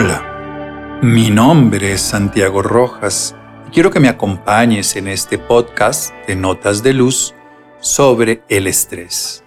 Hola, 0.00 1.00
mi 1.02 1.28
nombre 1.28 1.94
es 1.94 2.00
Santiago 2.02 2.62
Rojas 2.62 3.34
y 3.66 3.70
quiero 3.72 3.90
que 3.90 3.98
me 3.98 4.08
acompañes 4.08 4.94
en 4.94 5.08
este 5.08 5.38
podcast 5.38 6.14
de 6.28 6.36
Notas 6.36 6.84
de 6.84 6.92
Luz 6.92 7.34
sobre 7.80 8.44
el 8.48 8.68
estrés. 8.68 9.42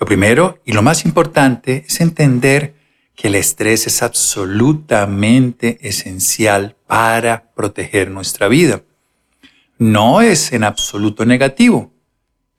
Lo 0.00 0.04
primero 0.04 0.58
y 0.64 0.72
lo 0.72 0.82
más 0.82 1.04
importante 1.04 1.84
es 1.86 2.00
entender 2.00 2.74
que 3.14 3.28
el 3.28 3.36
estrés 3.36 3.86
es 3.86 4.02
absolutamente 4.02 5.78
esencial 5.82 6.74
para 6.88 7.52
proteger 7.54 8.10
nuestra 8.10 8.48
vida. 8.48 8.82
No 9.78 10.20
es 10.20 10.52
en 10.52 10.64
absoluto 10.64 11.24
negativo. 11.24 11.92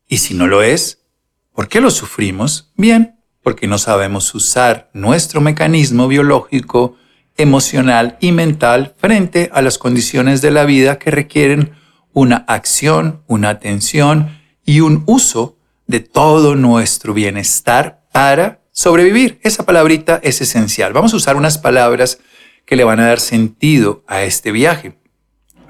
Y 0.07 0.19
si 0.19 0.33
no 0.33 0.47
lo 0.47 0.63
es, 0.63 1.03
¿por 1.51 1.67
qué 1.67 1.81
lo 1.81 1.91
sufrimos? 1.91 2.71
Bien, 2.77 3.19
porque 3.43 3.67
no 3.67 3.79
sabemos 3.79 4.33
usar 4.33 4.89
nuestro 4.93 5.41
mecanismo 5.41 6.07
biológico 6.07 6.95
emocional 7.37 8.17
y 8.19 8.31
mental 8.31 8.93
frente 8.97 9.49
a 9.53 9.61
las 9.61 9.77
condiciones 9.77 10.41
de 10.41 10.51
la 10.51 10.65
vida 10.65 10.99
que 10.99 11.11
requieren 11.11 11.71
una 12.13 12.37
acción, 12.47 13.21
una 13.27 13.49
atención 13.49 14.37
y 14.65 14.81
un 14.81 15.03
uso 15.05 15.57
de 15.85 15.99
todo 15.99 16.55
nuestro 16.55 17.13
bienestar 17.13 18.03
para 18.11 18.61
sobrevivir. 18.71 19.39
Esa 19.43 19.65
palabrita 19.65 20.19
es 20.23 20.41
esencial. 20.41 20.93
Vamos 20.93 21.13
a 21.13 21.17
usar 21.17 21.35
unas 21.35 21.57
palabras 21.57 22.19
que 22.65 22.75
le 22.75 22.83
van 22.83 22.99
a 22.99 23.07
dar 23.07 23.19
sentido 23.19 24.03
a 24.07 24.23
este 24.23 24.51
viaje. 24.51 24.97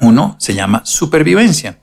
Uno 0.02 0.36
se 0.40 0.54
llama 0.54 0.82
supervivencia. 0.86 1.80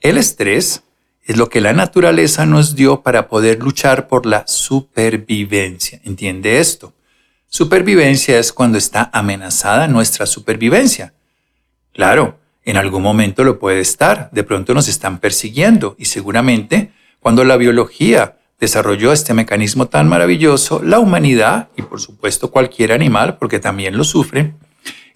El 0.00 0.18
estrés 0.18 0.82
es 1.24 1.36
lo 1.36 1.48
que 1.48 1.60
la 1.60 1.72
naturaleza 1.72 2.46
nos 2.46 2.76
dio 2.76 3.02
para 3.02 3.28
poder 3.28 3.60
luchar 3.60 4.08
por 4.08 4.26
la 4.26 4.44
supervivencia. 4.46 6.00
¿Entiende 6.04 6.58
esto? 6.60 6.92
Supervivencia 7.56 8.38
es 8.38 8.52
cuando 8.52 8.76
está 8.76 9.08
amenazada 9.14 9.88
nuestra 9.88 10.26
supervivencia. 10.26 11.14
Claro, 11.94 12.38
en 12.66 12.76
algún 12.76 13.02
momento 13.02 13.44
lo 13.44 13.58
puede 13.58 13.80
estar, 13.80 14.28
de 14.30 14.44
pronto 14.44 14.74
nos 14.74 14.88
están 14.88 15.20
persiguiendo 15.20 15.96
y 15.98 16.04
seguramente 16.04 16.92
cuando 17.18 17.44
la 17.44 17.56
biología 17.56 18.36
desarrolló 18.60 19.10
este 19.10 19.32
mecanismo 19.32 19.86
tan 19.86 20.06
maravilloso, 20.06 20.82
la 20.84 20.98
humanidad 20.98 21.70
y 21.78 21.80
por 21.80 21.98
supuesto 21.98 22.50
cualquier 22.50 22.92
animal, 22.92 23.38
porque 23.38 23.58
también 23.58 23.96
lo 23.96 24.04
sufre, 24.04 24.52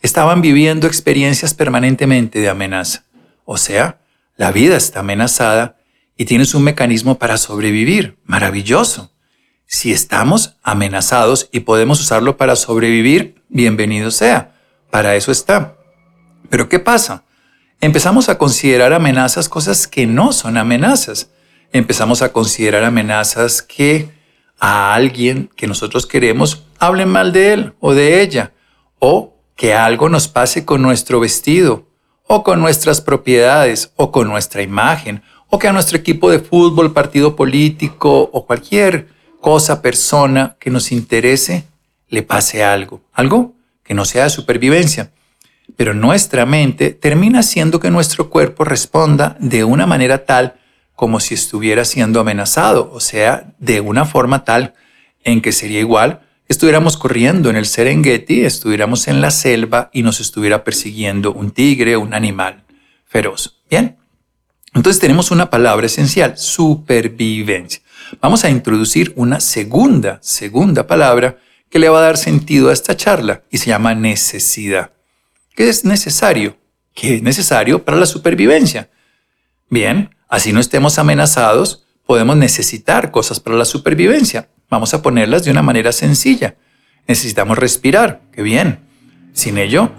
estaban 0.01 0.41
viviendo 0.41 0.87
experiencias 0.87 1.53
permanentemente 1.53 2.39
de 2.39 2.49
amenaza. 2.49 3.05
O 3.45 3.59
sea, 3.59 4.01
la 4.39 4.51
vida 4.51 4.79
está 4.79 5.01
amenazada 5.01 5.77
y 6.17 6.25
tienes 6.25 6.55
un 6.55 6.63
mecanismo 6.63 7.19
para 7.19 7.37
sobrevivir. 7.37 8.17
Maravilloso. 8.25 9.13
Si 9.73 9.93
estamos 9.93 10.57
amenazados 10.65 11.49
y 11.53 11.61
podemos 11.61 12.01
usarlo 12.01 12.37
para 12.37 12.57
sobrevivir, 12.57 13.41
bienvenido 13.49 14.11
sea. 14.11 14.57
Para 14.91 15.15
eso 15.15 15.31
está. 15.31 15.77
Pero 16.49 16.69
¿qué 16.69 16.81
pasa? 16.81 17.23
Empezamos 17.81 18.29
a 18.29 18.37
considerar 18.37 18.93
amenazas 18.93 19.49
cosas 19.49 19.87
que 19.87 20.09
no 20.09 20.33
son 20.33 20.57
amenazas. 20.57 21.31
Empezamos 21.73 22.21
a 22.21 22.33
considerar 22.33 22.83
amenazas 22.83 23.63
que 23.63 24.11
a 24.59 24.93
alguien 24.93 25.49
que 25.55 25.69
nosotros 25.69 26.05
queremos 26.05 26.65
hablen 26.81 27.09
mal 27.09 27.33
de 27.33 27.53
él 27.53 27.73
o 27.79 27.95
de 27.95 28.23
ella, 28.23 28.53
o 28.99 29.37
que 29.55 29.73
algo 29.73 30.09
nos 30.09 30.27
pase 30.27 30.65
con 30.65 30.83
nuestro 30.83 31.21
vestido, 31.21 31.87
o 32.27 32.43
con 32.43 32.59
nuestras 32.61 33.01
propiedades, 33.01 33.93
o 33.95 34.11
con 34.11 34.27
nuestra 34.27 34.63
imagen, 34.63 35.23
o 35.49 35.61
que 35.61 35.69
a 35.69 35.73
nuestro 35.73 35.97
equipo 35.97 36.29
de 36.29 36.41
fútbol, 36.41 36.93
partido 36.93 37.37
político 37.37 38.31
o 38.33 38.47
cualquier 38.47 39.20
cosa, 39.41 39.83
persona 39.83 40.57
que 40.61 40.71
nos 40.71 40.93
interese, 40.93 41.65
le 42.09 42.23
pase 42.23 42.63
algo, 42.65 43.03
algo 43.13 43.55
que 43.83 43.95
no 43.95 44.05
sea 44.05 44.25
de 44.25 44.31
supervivencia. 44.31 45.13
Pero 45.77 45.95
nuestra 45.95 46.47
mente 46.47 46.91
termina 46.91 47.41
haciendo 47.41 47.81
que 47.81 47.91
nuestro 47.91 48.29
cuerpo 48.29 48.65
responda 48.65 49.37
de 49.41 49.65
una 49.65 49.87
manera 49.87 50.25
tal 50.25 50.57
como 50.95 51.21
si 51.21 51.35
estuviera 51.35 51.85
siendo 51.85 52.21
amenazado, 52.21 52.91
o 52.93 53.01
sea, 53.01 53.55
de 53.59 53.81
una 53.81 54.05
forma 54.05 54.45
tal 54.45 54.75
en 55.25 55.41
que 55.41 55.53
sería 55.53 55.81
igual 55.81 56.21
estuviéramos 56.51 56.97
corriendo 56.97 57.49
en 57.49 57.55
el 57.55 57.65
Serengeti, 57.65 58.41
estuviéramos 58.41 59.07
en 59.07 59.21
la 59.21 59.31
selva 59.31 59.89
y 59.93 60.03
nos 60.03 60.19
estuviera 60.19 60.65
persiguiendo 60.65 61.33
un 61.33 61.53
tigre, 61.53 61.97
un 61.97 62.13
animal 62.13 62.65
feroz. 63.07 63.63
Bien. 63.71 63.97
Entonces 64.75 65.01
tenemos 65.01 65.31
una 65.31 65.49
palabra 65.49 65.87
esencial, 65.87 66.37
supervivencia. 66.37 67.81
Vamos 68.21 68.45
a 68.45 68.51
introducir 68.51 69.13
una 69.17 69.41
segunda, 69.41 70.19
segunda 70.21 70.87
palabra 70.87 71.39
que 71.69 71.79
le 71.79 71.89
va 71.89 71.99
a 71.99 72.03
dar 72.03 72.17
sentido 72.17 72.69
a 72.69 72.73
esta 72.73 72.97
charla 72.97 73.45
y 73.51 73.59
se 73.59 73.67
llama 73.67 73.95
necesidad. 73.95 74.93
¿Qué 75.55 75.69
es 75.69 75.85
necesario? 75.85 76.57
¿Qué 76.93 77.15
es 77.17 77.23
necesario 77.23 77.85
para 77.85 77.97
la 77.97 78.07
supervivencia? 78.07 78.91
Bien, 79.69 80.15
así 80.29 80.53
no 80.53 80.59
estemos 80.59 80.99
amenazados, 80.99 81.87
podemos 82.05 82.37
necesitar 82.37 83.13
cosas 83.13 83.39
para 83.39 83.57
la 83.57 83.65
supervivencia. 83.65 84.49
Vamos 84.69 84.93
a 84.95 85.03
ponerlas 85.03 85.45
de 85.45 85.53
una 85.53 85.63
manera 85.63 85.93
sencilla. 85.93 86.57
Necesitamos 87.07 87.59
respirar, 87.59 88.23
qué 88.33 88.43
bien. 88.43 88.81
Sin 89.33 89.59
ello, 89.59 89.93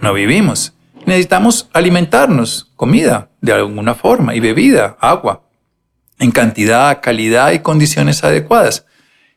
no 0.00 0.14
vivimos. 0.14 0.72
Necesitamos 1.04 1.68
alimentarnos, 1.72 2.72
comida, 2.76 3.30
de 3.40 3.52
alguna 3.52 3.94
forma, 3.94 4.34
y 4.34 4.40
bebida, 4.40 4.96
agua 5.00 5.47
en 6.18 6.30
cantidad, 6.30 7.00
calidad 7.00 7.52
y 7.52 7.60
condiciones 7.60 8.24
adecuadas. 8.24 8.86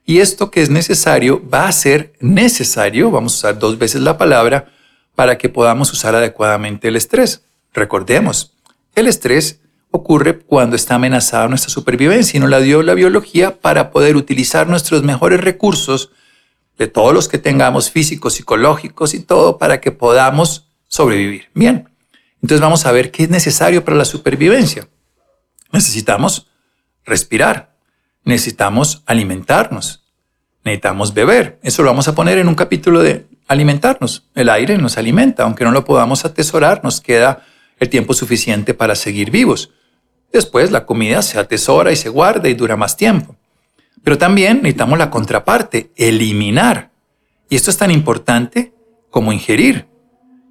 Y 0.05 0.19
esto 0.19 0.49
que 0.51 0.61
es 0.61 0.69
necesario 0.69 1.47
va 1.47 1.67
a 1.67 1.71
ser 1.71 2.13
necesario, 2.19 3.11
vamos 3.11 3.33
a 3.33 3.37
usar 3.37 3.59
dos 3.59 3.77
veces 3.77 4.01
la 4.01 4.17
palabra, 4.17 4.71
para 5.15 5.37
que 5.37 5.49
podamos 5.49 5.91
usar 5.93 6.15
adecuadamente 6.15 6.87
el 6.87 6.95
estrés. 6.95 7.43
Recordemos, 7.73 8.53
el 8.95 9.07
estrés 9.07 9.59
ocurre 9.91 10.39
cuando 10.39 10.75
está 10.75 10.95
amenazada 10.95 11.47
nuestra 11.47 11.69
supervivencia 11.69 12.37
y 12.37 12.41
nos 12.41 12.49
la 12.49 12.59
dio 12.59 12.81
la 12.81 12.93
biología 12.93 13.59
para 13.59 13.91
poder 13.91 14.15
utilizar 14.15 14.67
nuestros 14.67 15.03
mejores 15.03 15.41
recursos 15.41 16.11
de 16.77 16.87
todos 16.87 17.13
los 17.13 17.27
que 17.27 17.37
tengamos 17.37 17.91
físicos, 17.91 18.33
psicológicos 18.33 19.13
y 19.13 19.19
todo 19.19 19.57
para 19.57 19.81
que 19.81 19.91
podamos 19.91 20.67
sobrevivir. 20.87 21.49
Bien, 21.53 21.89
entonces 22.41 22.61
vamos 22.61 22.85
a 22.85 22.91
ver 22.91 23.11
qué 23.11 23.23
es 23.23 23.29
necesario 23.29 23.85
para 23.85 23.97
la 23.97 24.05
supervivencia. 24.05 24.87
Necesitamos 25.71 26.47
respirar, 27.05 27.75
necesitamos 28.23 29.03
alimentarnos, 29.05 30.05
necesitamos 30.63 31.13
beber. 31.13 31.59
Eso 31.63 31.83
lo 31.83 31.89
vamos 31.89 32.07
a 32.07 32.15
poner 32.15 32.37
en 32.37 32.47
un 32.47 32.55
capítulo 32.55 33.01
de 33.01 33.27
alimentarnos. 33.47 34.29
El 34.35 34.49
aire 34.49 34.77
nos 34.77 34.97
alimenta, 34.97 35.43
aunque 35.43 35.63
no 35.63 35.71
lo 35.71 35.85
podamos 35.85 36.25
atesorar, 36.25 36.83
nos 36.83 37.01
queda 37.01 37.43
el 37.79 37.89
tiempo 37.89 38.13
suficiente 38.13 38.73
para 38.73 38.95
seguir 38.95 39.31
vivos. 39.31 39.71
Después 40.31 40.71
la 40.71 40.85
comida 40.85 41.21
se 41.21 41.39
atesora 41.39 41.91
y 41.91 41.95
se 41.95 42.09
guarda 42.09 42.47
y 42.47 42.53
dura 42.53 42.77
más 42.77 42.95
tiempo. 42.95 43.35
Pero 44.03 44.17
también 44.17 44.57
necesitamos 44.57 44.97
la 44.97 45.09
contraparte, 45.09 45.91
eliminar. 45.95 46.91
Y 47.49 47.55
esto 47.55 47.69
es 47.69 47.77
tan 47.77 47.91
importante 47.91 48.73
como 49.09 49.33
ingerir. 49.33 49.87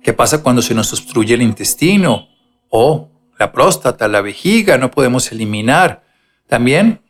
¿Qué 0.02 0.12
pasa 0.12 0.42
cuando 0.42 0.62
se 0.62 0.74
nos 0.74 0.92
obstruye 0.92 1.34
el 1.34 1.42
intestino 1.42 2.28
o 2.68 3.10
la 3.38 3.52
próstata, 3.52 4.08
la 4.08 4.20
vejiga? 4.20 4.76
No 4.78 4.90
podemos 4.90 5.32
eliminar. 5.32 6.04
También 6.50 7.00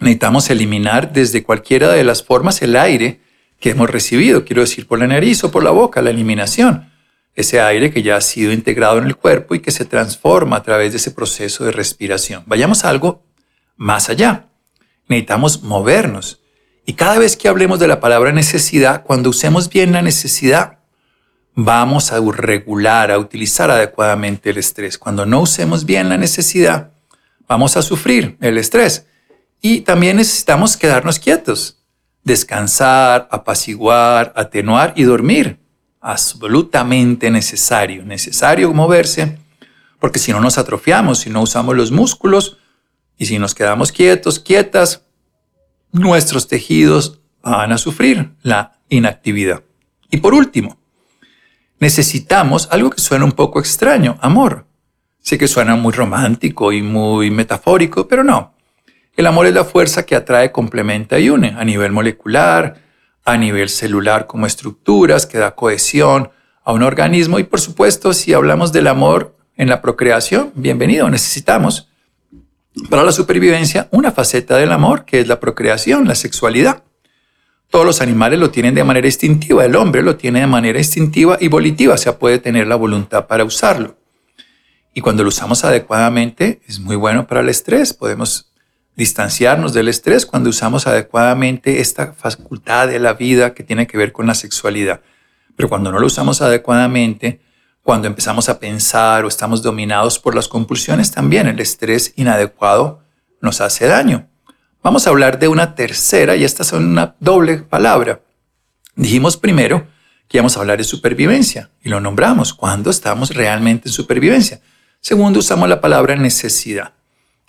necesitamos 0.00 0.48
eliminar 0.48 1.12
desde 1.12 1.42
cualquiera 1.42 1.92
de 1.92 2.02
las 2.02 2.22
formas 2.22 2.62
el 2.62 2.76
aire 2.76 3.20
que 3.60 3.70
hemos 3.70 3.90
recibido, 3.90 4.46
quiero 4.46 4.62
decir 4.62 4.88
por 4.88 4.98
la 4.98 5.06
nariz 5.06 5.44
o 5.44 5.50
por 5.50 5.62
la 5.62 5.70
boca, 5.70 6.00
la 6.00 6.08
eliminación. 6.08 6.90
Ese 7.34 7.60
aire 7.60 7.92
que 7.92 8.02
ya 8.02 8.16
ha 8.16 8.22
sido 8.22 8.52
integrado 8.52 8.96
en 8.96 9.04
el 9.04 9.16
cuerpo 9.16 9.54
y 9.54 9.60
que 9.60 9.70
se 9.70 9.84
transforma 9.84 10.56
a 10.56 10.62
través 10.62 10.92
de 10.92 10.96
ese 10.96 11.10
proceso 11.10 11.66
de 11.66 11.72
respiración. 11.72 12.42
Vayamos 12.46 12.86
algo 12.86 13.22
más 13.76 14.08
allá. 14.08 14.46
Necesitamos 15.08 15.62
movernos. 15.62 16.40
Y 16.86 16.94
cada 16.94 17.18
vez 17.18 17.36
que 17.36 17.48
hablemos 17.48 17.78
de 17.80 17.88
la 17.88 18.00
palabra 18.00 18.32
necesidad, 18.32 19.02
cuando 19.04 19.28
usemos 19.28 19.68
bien 19.68 19.92
la 19.92 20.00
necesidad, 20.00 20.78
vamos 21.54 22.12
a 22.12 22.20
regular, 22.32 23.10
a 23.10 23.18
utilizar 23.18 23.70
adecuadamente 23.70 24.50
el 24.50 24.56
estrés. 24.56 24.96
Cuando 24.96 25.26
no 25.26 25.42
usemos 25.42 25.84
bien 25.84 26.08
la 26.08 26.16
necesidad, 26.16 26.93
vamos 27.48 27.76
a 27.76 27.82
sufrir 27.82 28.36
el 28.40 28.58
estrés. 28.58 29.06
Y 29.60 29.80
también 29.80 30.16
necesitamos 30.16 30.76
quedarnos 30.76 31.18
quietos, 31.18 31.82
descansar, 32.22 33.28
apaciguar, 33.30 34.32
atenuar 34.36 34.92
y 34.96 35.04
dormir. 35.04 35.58
Absolutamente 36.00 37.30
necesario, 37.30 38.04
necesario 38.04 38.72
moverse, 38.74 39.38
porque 39.98 40.18
si 40.18 40.32
no 40.32 40.40
nos 40.40 40.58
atrofiamos, 40.58 41.20
si 41.20 41.30
no 41.30 41.40
usamos 41.40 41.74
los 41.74 41.90
músculos 41.90 42.58
y 43.16 43.24
si 43.26 43.38
nos 43.38 43.54
quedamos 43.54 43.90
quietos, 43.90 44.38
quietas, 44.38 45.02
nuestros 45.92 46.46
tejidos 46.46 47.20
van 47.42 47.72
a 47.72 47.78
sufrir 47.78 48.34
la 48.42 48.80
inactividad. 48.88 49.62
Y 50.10 50.18
por 50.18 50.34
último, 50.34 50.78
necesitamos 51.78 52.68
algo 52.70 52.90
que 52.90 53.00
suena 53.00 53.24
un 53.24 53.32
poco 53.32 53.60
extraño, 53.60 54.18
amor. 54.20 54.66
Sé 55.24 55.38
que 55.38 55.48
suena 55.48 55.74
muy 55.74 55.94
romántico 55.94 56.70
y 56.70 56.82
muy 56.82 57.30
metafórico, 57.30 58.06
pero 58.06 58.22
no. 58.22 58.52
El 59.16 59.24
amor 59.26 59.46
es 59.46 59.54
la 59.54 59.64
fuerza 59.64 60.04
que 60.04 60.14
atrae, 60.14 60.52
complementa 60.52 61.18
y 61.18 61.30
une 61.30 61.54
a 61.56 61.64
nivel 61.64 61.92
molecular, 61.92 62.82
a 63.24 63.38
nivel 63.38 63.70
celular 63.70 64.26
como 64.26 64.44
estructuras, 64.44 65.24
que 65.24 65.38
da 65.38 65.54
cohesión 65.54 66.30
a 66.62 66.74
un 66.74 66.82
organismo. 66.82 67.38
Y 67.38 67.44
por 67.44 67.58
supuesto, 67.58 68.12
si 68.12 68.34
hablamos 68.34 68.70
del 68.70 68.86
amor 68.86 69.34
en 69.56 69.70
la 69.70 69.80
procreación, 69.80 70.52
bienvenido, 70.56 71.08
necesitamos 71.08 71.88
para 72.90 73.02
la 73.02 73.12
supervivencia 73.12 73.88
una 73.92 74.12
faceta 74.12 74.58
del 74.58 74.72
amor, 74.72 75.06
que 75.06 75.20
es 75.20 75.26
la 75.26 75.40
procreación, 75.40 76.06
la 76.06 76.16
sexualidad. 76.16 76.82
Todos 77.70 77.86
los 77.86 78.02
animales 78.02 78.38
lo 78.38 78.50
tienen 78.50 78.74
de 78.74 78.84
manera 78.84 79.06
instintiva, 79.06 79.64
el 79.64 79.74
hombre 79.74 80.02
lo 80.02 80.16
tiene 80.16 80.40
de 80.40 80.46
manera 80.48 80.78
instintiva 80.78 81.38
y 81.40 81.48
volitiva, 81.48 81.94
o 81.94 81.98
sea, 81.98 82.18
puede 82.18 82.38
tener 82.40 82.66
la 82.66 82.76
voluntad 82.76 83.26
para 83.26 83.44
usarlo. 83.44 84.03
Y 84.94 85.00
cuando 85.00 85.24
lo 85.24 85.28
usamos 85.28 85.64
adecuadamente, 85.64 86.62
es 86.68 86.78
muy 86.78 86.94
bueno 86.94 87.26
para 87.26 87.40
el 87.40 87.48
estrés. 87.48 87.92
Podemos 87.92 88.52
distanciarnos 88.94 89.74
del 89.74 89.88
estrés 89.88 90.24
cuando 90.24 90.50
usamos 90.50 90.86
adecuadamente 90.86 91.80
esta 91.80 92.12
facultad 92.12 92.86
de 92.86 93.00
la 93.00 93.14
vida 93.14 93.54
que 93.54 93.64
tiene 93.64 93.88
que 93.88 93.98
ver 93.98 94.12
con 94.12 94.28
la 94.28 94.34
sexualidad. 94.34 95.00
Pero 95.56 95.68
cuando 95.68 95.90
no 95.90 95.98
lo 95.98 96.06
usamos 96.06 96.40
adecuadamente, 96.42 97.40
cuando 97.82 98.06
empezamos 98.06 98.48
a 98.48 98.60
pensar 98.60 99.24
o 99.24 99.28
estamos 99.28 99.62
dominados 99.62 100.20
por 100.20 100.36
las 100.36 100.46
compulsiones, 100.46 101.10
también 101.10 101.48
el 101.48 101.58
estrés 101.58 102.12
inadecuado 102.14 103.02
nos 103.40 103.60
hace 103.60 103.86
daño. 103.86 104.28
Vamos 104.80 105.06
a 105.06 105.10
hablar 105.10 105.40
de 105.40 105.48
una 105.48 105.74
tercera, 105.74 106.36
y 106.36 106.44
esta 106.44 106.62
es 106.62 106.72
una 106.72 107.16
doble 107.18 107.58
palabra. 107.58 108.20
Dijimos 108.94 109.36
primero 109.36 109.88
que 110.28 110.38
íbamos 110.38 110.56
a 110.56 110.60
hablar 110.60 110.78
de 110.78 110.84
supervivencia, 110.84 111.70
y 111.82 111.88
lo 111.88 112.00
nombramos, 112.00 112.54
cuando 112.54 112.90
estamos 112.90 113.34
realmente 113.34 113.88
en 113.88 113.92
supervivencia. 113.92 114.60
Segundo, 115.04 115.40
usamos 115.40 115.68
la 115.68 115.82
palabra 115.82 116.16
necesidad. 116.16 116.94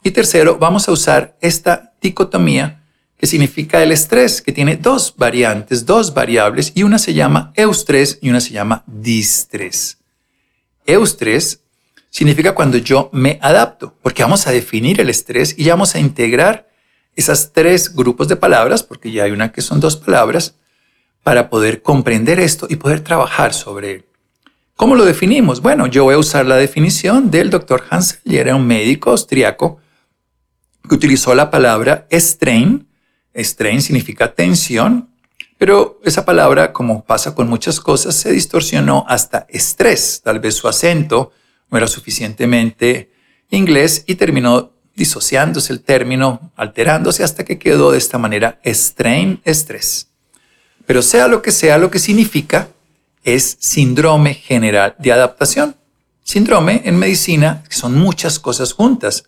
Y 0.04 0.12
tercero, 0.12 0.58
vamos 0.58 0.90
a 0.90 0.92
usar 0.92 1.38
esta 1.40 1.94
dicotomía 2.02 2.84
que 3.18 3.28
significa 3.28 3.82
el 3.82 3.94
estrés, 3.94 4.42
que 4.42 4.52
tiene 4.52 4.76
dos 4.76 5.14
variantes, 5.16 5.86
dos 5.86 6.14
variables, 6.14 6.74
y 6.76 6.84
una 6.84 7.00
se 7.00 7.14
llama 7.14 7.54
eustrés 7.56 8.20
y 8.22 8.30
una 8.30 8.42
se 8.42 8.52
llama 8.52 8.84
distrés. 8.88 10.00
Eustrés 10.86 11.62
significa 12.10 12.54
cuando 12.54 12.76
yo 12.76 13.10
me 13.14 13.40
adapto, 13.42 13.94
porque 14.02 14.22
vamos 14.22 14.48
a 14.48 14.52
definir 14.52 15.00
el 15.00 15.10
estrés 15.10 15.56
y 15.58 15.64
ya 15.64 15.76
vamos 15.76 15.96
a 15.96 16.00
integrar 16.00 16.68
esas 17.16 17.54
tres 17.54 17.96
grupos 17.96 18.28
de 18.28 18.36
palabras, 18.36 18.84
porque 18.84 19.14
ya 19.14 19.24
hay 19.24 19.32
una 19.32 19.54
que 19.54 19.62
son 19.62 19.80
dos 19.80 19.96
palabras, 19.96 20.56
para 21.24 21.50
poder 21.50 21.82
comprender 21.82 22.38
esto 22.38 22.68
y 22.70 22.76
poder 22.76 23.00
trabajar 23.00 23.54
sobre 23.54 23.92
él. 23.92 24.06
¿Cómo 24.78 24.96
lo 24.96 25.06
definimos? 25.06 25.62
Bueno, 25.62 25.88
yo 25.88 26.04
voy 26.04 26.16
a 26.16 26.18
usar 26.18 26.46
la 26.46 26.58
definición 26.58 27.32
del 27.32 27.50
doctor 27.50 27.86
Hansel, 27.90 28.20
y 28.26 28.36
era 28.36 28.58
un 28.58 28.68
médico 28.68 29.12
austriaco 29.12 29.80
que 30.88 30.96
utilizó 30.96 31.34
la 31.34 31.50
palabra 31.50 32.08
strain. 32.12 32.86
Strain 33.34 33.82
significa 33.82 34.34
tensión, 34.34 35.12
pero 35.58 36.02
esa 36.04 36.26
palabra, 36.26 36.74
como 36.74 37.06
pasa 37.06 37.34
con 37.34 37.48
muchas 37.48 37.80
cosas, 37.80 38.16
se 38.16 38.34
distorsionó 38.34 39.06
hasta 39.08 39.48
estrés. 39.48 40.22
Tal 40.22 40.42
vez 40.42 40.56
su 40.56 40.68
acento 40.68 41.32
no 41.72 41.78
era 41.78 41.88
suficientemente 41.88 43.14
inglés 43.52 44.04
y 44.08 44.16
terminó 44.16 44.74
disociándose 44.94 45.72
el 45.72 45.84
término, 45.84 46.52
alterándose 46.58 47.24
hasta 47.24 47.46
que 47.46 47.58
quedó 47.58 47.92
de 47.92 47.98
esta 47.98 48.18
manera 48.18 48.60
strain, 48.66 49.40
estrés. 49.46 50.10
Pero 50.86 51.02
sea 51.02 51.30
lo 51.30 51.42
que 51.42 51.52
sea, 51.52 51.78
lo 51.78 51.90
que 51.90 52.00
significa 52.00 52.68
es 53.26 53.58
síndrome 53.60 54.36
general 54.36 54.96
de 55.00 55.12
adaptación. 55.12 55.76
Síndrome 56.24 56.84
en 56.86 56.98
medicina 56.98 57.64
son 57.70 57.98
muchas 57.98 58.40
cosas 58.40 58.72
juntas. 58.72 59.26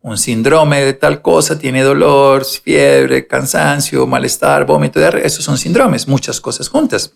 Un 0.00 0.16
síndrome 0.16 0.82
de 0.82 0.92
tal 0.92 1.20
cosa 1.20 1.58
tiene 1.58 1.82
dolor, 1.82 2.44
fiebre, 2.44 3.26
cansancio, 3.26 4.06
malestar, 4.06 4.64
vómito, 4.64 5.00
diarrea. 5.00 5.24
Esos 5.24 5.44
son 5.44 5.58
síndromes, 5.58 6.06
muchas 6.06 6.40
cosas 6.40 6.68
juntas. 6.68 7.12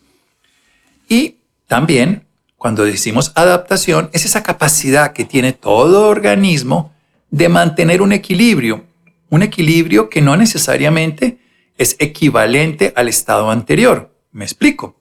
Y 1.08 1.36
también, 1.68 2.26
cuando 2.56 2.84
decimos 2.84 3.30
adaptación, 3.36 4.10
es 4.12 4.24
esa 4.24 4.42
capacidad 4.42 5.12
que 5.12 5.24
tiene 5.24 5.52
todo 5.52 6.08
organismo 6.08 6.92
de 7.30 7.48
mantener 7.48 8.02
un 8.02 8.12
equilibrio, 8.12 8.84
un 9.30 9.42
equilibrio 9.42 10.08
que 10.08 10.20
no 10.20 10.36
necesariamente 10.36 11.38
es 11.76 11.94
equivalente 12.00 12.92
al 12.96 13.08
estado 13.08 13.50
anterior. 13.50 14.12
Me 14.32 14.44
explico. 14.44 14.97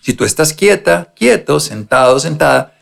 Si 0.00 0.14
tú 0.14 0.24
estás 0.24 0.52
quieta, 0.52 1.12
quieto, 1.16 1.60
sentado, 1.60 2.18
sentada, 2.20 2.74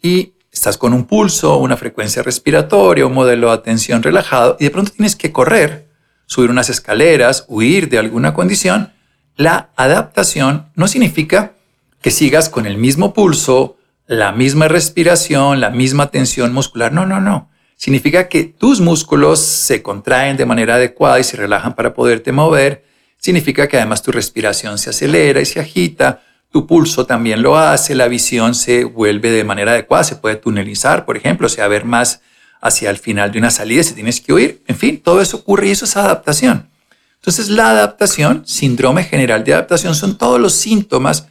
y 0.00 0.34
estás 0.50 0.78
con 0.78 0.92
un 0.92 1.04
pulso, 1.04 1.56
una 1.58 1.76
frecuencia 1.76 2.22
respiratoria, 2.22 3.06
un 3.06 3.14
modelo 3.14 3.48
de 3.48 3.54
atención 3.54 4.02
relajado, 4.02 4.56
y 4.60 4.64
de 4.64 4.70
pronto 4.70 4.92
tienes 4.92 5.16
que 5.16 5.32
correr, 5.32 5.88
subir 6.26 6.50
unas 6.50 6.68
escaleras, 6.68 7.44
huir 7.48 7.88
de 7.88 7.98
alguna 7.98 8.34
condición, 8.34 8.92
la 9.36 9.70
adaptación 9.76 10.70
no 10.74 10.88
significa 10.88 11.52
que 12.00 12.10
sigas 12.10 12.48
con 12.48 12.66
el 12.66 12.76
mismo 12.76 13.14
pulso, 13.14 13.76
la 14.06 14.32
misma 14.32 14.68
respiración, 14.68 15.60
la 15.60 15.70
misma 15.70 16.10
tensión 16.10 16.52
muscular. 16.52 16.92
No, 16.92 17.06
no, 17.06 17.20
no 17.20 17.52
significa 17.82 18.28
que 18.28 18.44
tus 18.44 18.80
músculos 18.80 19.40
se 19.40 19.82
contraen 19.82 20.36
de 20.36 20.46
manera 20.46 20.76
adecuada 20.76 21.18
y 21.18 21.24
se 21.24 21.36
relajan 21.36 21.74
para 21.74 21.92
poderte 21.92 22.30
mover. 22.30 22.84
Significa 23.16 23.66
que 23.66 23.76
además 23.76 24.02
tu 24.02 24.12
respiración 24.12 24.78
se 24.78 24.90
acelera 24.90 25.40
y 25.40 25.46
se 25.46 25.58
agita, 25.58 26.22
tu 26.52 26.66
pulso 26.66 27.06
también 27.06 27.42
lo 27.42 27.56
hace, 27.56 27.94
la 27.94 28.08
visión 28.08 28.54
se 28.54 28.84
vuelve 28.84 29.30
de 29.30 29.42
manera 29.42 29.72
adecuada, 29.72 30.04
se 30.04 30.16
puede 30.16 30.36
tunelizar, 30.36 31.06
por 31.06 31.16
ejemplo, 31.16 31.46
o 31.46 31.50
sea, 31.50 31.66
ver 31.66 31.86
más 31.86 32.20
hacia 32.60 32.90
el 32.90 32.98
final 32.98 33.32
de 33.32 33.38
una 33.38 33.50
salida 33.50 33.82
si 33.82 33.94
tienes 33.94 34.20
que 34.20 34.34
huir. 34.34 34.62
En 34.68 34.76
fin, 34.76 35.00
todo 35.00 35.22
eso 35.22 35.38
ocurre 35.38 35.68
y 35.68 35.70
eso 35.70 35.86
es 35.86 35.96
adaptación. 35.96 36.68
Entonces, 37.14 37.48
la 37.48 37.70
adaptación, 37.70 38.42
síndrome 38.46 39.04
general 39.04 39.44
de 39.44 39.54
adaptación, 39.54 39.94
son 39.94 40.18
todos 40.18 40.38
los 40.38 40.52
síntomas 40.52 41.28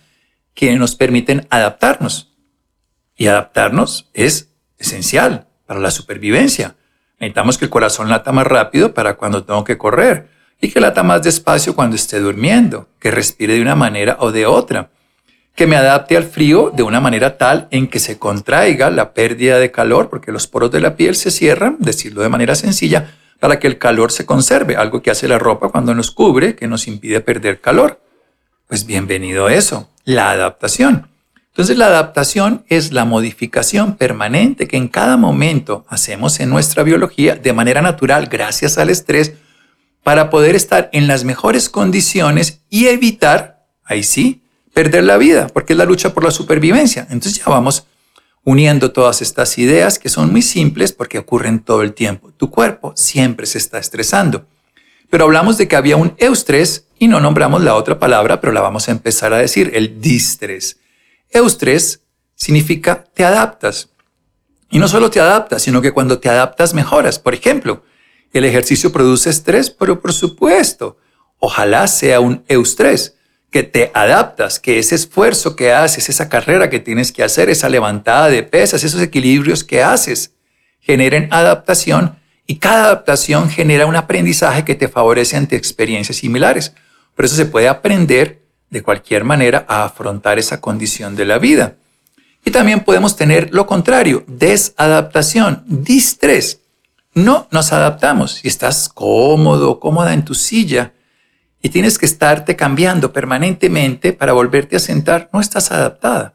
que 0.56 0.76
nos 0.76 0.96
permiten 0.96 1.46
adaptarnos. 1.52 2.32
Y 3.16 3.28
adaptarnos 3.28 4.10
es 4.14 4.50
esencial 4.80 5.48
para 5.68 5.80
la 5.80 5.92
supervivencia. 5.92 6.76
Necesitamos 7.20 7.60
que 7.60 7.66
el 7.66 7.72
corazón 7.72 8.10
lata 8.10 8.32
más 8.32 8.48
rápido 8.48 8.96
para 8.96 9.18
cuando 9.18 9.44
tengo 9.44 9.64
que 9.64 9.78
correr 9.78 10.30
y 10.60 10.72
que 10.72 10.82
lata 10.82 11.04
más 11.04 11.22
despacio 11.22 11.76
cuando 11.76 11.96
esté 11.96 12.20
durmiendo, 12.20 12.90
que 13.00 13.12
respire 13.12 13.54
de 13.54 13.62
una 13.62 13.76
manera 13.76 14.18
o 14.20 14.32
de 14.32 14.48
otra, 14.48 14.90
que 15.56 15.68
me 15.68 15.76
adapte 15.76 16.18
al 16.18 16.24
frío 16.24 16.72
de 16.76 16.84
una 16.84 17.00
manera 17.00 17.38
tal 17.38 17.68
en 17.72 17.88
que 17.88 18.00
se 18.00 18.18
contraiga 18.18 18.90
la 18.90 19.14
pérdida 19.14 19.60
de 19.60 19.72
calor, 19.72 20.10
porque 20.10 20.32
los 20.32 20.48
poros 20.48 20.72
de 20.72 20.80
la 20.80 20.96
piel 20.96 21.16
se 21.16 21.32
cierran, 21.32 21.78
decirlo 21.80 22.22
de 22.22 22.30
manera 22.30 22.56
sencilla, 22.56 23.16
para 23.40 23.60
que 23.60 23.68
el 23.68 23.78
calor 23.78 24.12
se 24.12 24.26
conserve, 24.26 24.76
algo 24.76 25.02
que 25.02 25.12
hace 25.12 25.28
la 25.28 25.40
ropa 25.40 25.70
cuando 25.70 25.94
nos 25.94 26.12
cubre, 26.12 26.56
que 26.56 26.68
nos 26.68 26.88
impide 26.88 27.22
perder 27.22 27.60
calor. 27.60 28.02
Pues 28.68 28.86
bienvenido 28.86 29.48
a 29.48 29.54
eso, 29.54 29.90
la 30.06 30.32
adaptación. 30.32 31.10
Entonces 31.50 31.78
la 31.78 31.88
adaptación 31.88 32.64
es 32.70 32.94
la 32.94 33.04
modificación 33.04 33.98
permanente 33.98 34.68
que 34.68 34.78
en 34.78 34.88
cada 34.88 35.18
momento 35.18 35.86
hacemos 35.90 36.40
en 36.40 36.50
nuestra 36.50 36.84
biología 36.84 37.36
de 37.36 37.52
manera 37.52 37.82
natural 37.82 38.28
gracias 38.28 38.78
al 38.78 38.90
estrés 38.90 39.34
para 40.02 40.30
poder 40.30 40.56
estar 40.56 40.90
en 40.94 41.08
las 41.08 41.26
mejores 41.26 41.68
condiciones 41.70 42.62
y 42.70 42.88
evitar, 42.88 43.66
ahí 43.84 44.04
sí, 44.04 44.41
perder 44.74 45.04
la 45.04 45.18
vida, 45.18 45.48
porque 45.48 45.74
es 45.74 45.78
la 45.78 45.86
lucha 45.86 46.14
por 46.14 46.24
la 46.24 46.32
supervivencia. 46.32 47.08
Entonces 47.10 47.40
ya 47.40 47.46
vamos 47.46 47.86
uniendo 48.44 48.92
todas 48.92 49.22
estas 49.22 49.58
ideas 49.58 50.00
que 50.00 50.10
son 50.10 50.32
muy 50.32 50.42
simples 50.42 50.94
porque 50.94 51.20
ocurren 51.20 51.60
todo 51.60 51.82
el 51.84 51.94
tiempo. 51.94 52.32
Tu 52.38 52.50
cuerpo 52.50 52.94
siempre 52.96 53.46
se 53.46 53.58
está 53.58 53.78
estresando. 53.78 54.46
Pero 55.10 55.26
hablamos 55.26 55.58
de 55.58 55.68
que 55.68 55.76
había 55.76 55.98
un 55.98 56.16
eustrés 56.18 56.88
y 56.98 57.08
no 57.08 57.20
nombramos 57.20 57.62
la 57.64 57.76
otra 57.76 58.00
palabra, 58.00 58.40
pero 58.40 58.54
la 58.54 58.62
vamos 58.62 58.88
a 58.88 58.92
empezar 58.92 59.34
a 59.34 59.38
decir, 59.38 59.72
el 59.74 60.00
distrés. 60.00 60.80
Eustres 61.30 62.02
significa 62.36 63.04
te 63.04 63.24
adaptas. 63.24 63.90
Y 64.70 64.80
no 64.80 64.88
solo 64.88 65.10
te 65.10 65.20
adaptas, 65.20 65.62
sino 65.64 65.82
que 65.82 65.92
cuando 65.92 66.20
te 66.20 66.30
adaptas 66.30 66.74
mejoras. 66.74 67.20
Por 67.20 67.34
ejemplo, 67.34 67.84
el 68.32 68.46
ejercicio 68.46 68.92
produce 68.92 69.30
estrés, 69.30 69.70
pero 69.70 70.02
por 70.02 70.14
supuesto, 70.14 70.98
ojalá 71.40 71.88
sea 71.88 72.22
un 72.22 72.44
eustrés, 72.48 73.18
que 73.52 73.64
te 73.64 73.92
adaptas, 73.94 74.60
que 74.60 74.80
ese 74.80 74.96
esfuerzo 74.96 75.58
que 75.58 75.74
haces, 75.74 76.08
esa 76.08 76.30
carrera 76.30 76.70
que 76.70 76.80
tienes 76.80 77.12
que 77.12 77.22
hacer, 77.22 77.50
esa 77.50 77.68
levantada 77.68 78.30
de 78.30 78.44
pesas, 78.44 78.84
esos 78.86 79.02
equilibrios 79.02 79.66
que 79.66 79.84
haces, 79.84 80.32
generen 80.80 81.28
adaptación 81.32 82.18
y 82.48 82.56
cada 82.58 82.86
adaptación 82.86 83.50
genera 83.50 83.86
un 83.86 83.98
aprendizaje 83.98 84.64
que 84.64 84.76
te 84.76 84.88
favorece 84.88 85.36
ante 85.36 85.58
experiencias 85.58 86.18
similares. 86.18 86.74
Por 87.14 87.26
eso 87.26 87.36
se 87.36 87.46
puede 87.46 87.68
aprender 87.68 88.42
de 88.70 88.82
cualquier 88.82 89.26
manera 89.26 89.66
a 89.68 89.84
afrontar 89.84 90.40
esa 90.40 90.62
condición 90.62 91.18
de 91.18 91.26
la 91.26 91.38
vida. 91.38 91.76
Y 92.46 92.52
también 92.52 92.80
podemos 92.80 93.18
tener 93.18 93.54
lo 93.54 93.68
contrario, 93.68 94.24
desadaptación, 94.28 95.64
distrés. 95.68 96.62
No 97.14 97.48
nos 97.52 97.74
adaptamos. 97.74 98.36
Si 98.36 98.48
estás 98.48 98.88
cómodo, 98.88 99.80
cómoda 99.82 100.14
en 100.14 100.24
tu 100.24 100.34
silla 100.34 100.94
y 101.62 101.70
tienes 101.70 101.98
que 101.98 102.06
estarte 102.06 102.56
cambiando 102.56 103.14
permanentemente 103.14 104.14
para 104.14 104.34
volverte 104.34 104.76
a 104.76 104.80
sentar, 104.80 105.30
no 105.32 105.40
estás 105.40 105.72
adaptada. 105.72 106.34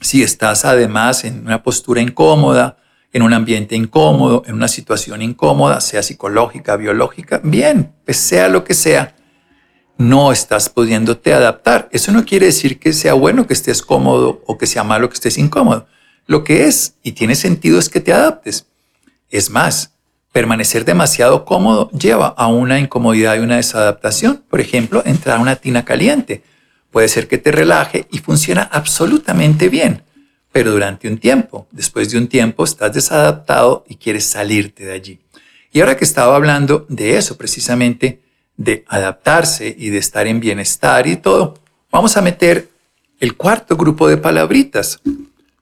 Si 0.00 0.22
estás 0.22 0.64
además 0.64 1.24
en 1.24 1.40
una 1.40 1.62
postura 1.62 2.00
incómoda, 2.00 2.78
en 3.12 3.22
un 3.22 3.34
ambiente 3.34 3.76
incómodo, 3.76 4.42
en 4.46 4.54
una 4.54 4.68
situación 4.68 5.20
incómoda, 5.20 5.80
sea 5.80 6.02
psicológica, 6.02 6.76
biológica, 6.76 7.40
bien, 7.42 7.92
pues 8.04 8.16
sea 8.16 8.48
lo 8.48 8.64
que 8.64 8.74
sea, 8.74 9.16
no 9.98 10.32
estás 10.32 10.70
pudiéndote 10.70 11.34
adaptar. 11.34 11.88
Eso 11.92 12.10
no 12.12 12.24
quiere 12.24 12.46
decir 12.46 12.78
que 12.78 12.94
sea 12.94 13.12
bueno 13.12 13.46
que 13.46 13.52
estés 13.52 13.82
cómodo 13.82 14.42
o 14.46 14.56
que 14.56 14.66
sea 14.66 14.82
malo 14.82 15.10
que 15.10 15.14
estés 15.14 15.36
incómodo. 15.36 15.86
Lo 16.26 16.42
que 16.42 16.64
es 16.64 16.94
y 17.02 17.12
tiene 17.12 17.34
sentido 17.34 17.78
es 17.78 17.90
que 17.90 18.00
te 18.00 18.12
adaptes. 18.12 18.66
Es 19.28 19.50
más, 19.50 19.98
permanecer 20.32 20.84
demasiado 20.84 21.44
cómodo 21.44 21.90
lleva 21.90 22.28
a 22.28 22.46
una 22.46 22.78
incomodidad 22.78 23.36
y 23.36 23.40
una 23.40 23.56
desadaptación. 23.56 24.44
Por 24.48 24.60
ejemplo, 24.60 25.02
entrar 25.04 25.38
a 25.38 25.42
una 25.42 25.56
tina 25.56 25.84
caliente. 25.84 26.42
Puede 26.90 27.08
ser 27.08 27.28
que 27.28 27.38
te 27.38 27.52
relaje 27.52 28.06
y 28.10 28.18
funciona 28.18 28.62
absolutamente 28.62 29.68
bien, 29.68 30.02
pero 30.52 30.72
durante 30.72 31.08
un 31.08 31.18
tiempo, 31.18 31.68
después 31.70 32.10
de 32.10 32.18
un 32.18 32.26
tiempo, 32.26 32.64
estás 32.64 32.92
desadaptado 32.92 33.84
y 33.88 33.96
quieres 33.96 34.26
salirte 34.26 34.84
de 34.84 34.92
allí. 34.92 35.20
Y 35.72 35.80
ahora 35.80 35.96
que 35.96 36.04
estaba 36.04 36.34
hablando 36.34 36.86
de 36.88 37.16
eso 37.16 37.36
precisamente, 37.36 38.20
de 38.56 38.84
adaptarse 38.88 39.74
y 39.78 39.90
de 39.90 39.98
estar 39.98 40.26
en 40.26 40.40
bienestar 40.40 41.06
y 41.06 41.16
todo, 41.16 41.54
vamos 41.90 42.16
a 42.16 42.22
meter 42.22 42.68
el 43.20 43.36
cuarto 43.36 43.76
grupo 43.76 44.08
de 44.08 44.16
palabritas, 44.16 45.00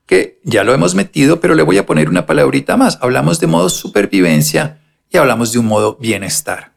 que 0.09 0.41
ya 0.43 0.65
lo 0.65 0.73
hemos 0.73 0.95
metido, 0.95 1.39
pero 1.39 1.55
le 1.55 1.63
voy 1.63 1.77
a 1.77 1.85
poner 1.85 2.09
una 2.09 2.25
palabrita 2.25 2.79
más. 2.79 2.99
Hablamos 3.03 3.41
de 3.41 3.47
modo 3.47 3.69
supervivencia 3.69 4.81
y 5.11 5.19
hablamos 5.19 5.53
de 5.53 5.59
un 5.59 5.67
modo 5.67 5.99
bienestar. 6.01 6.73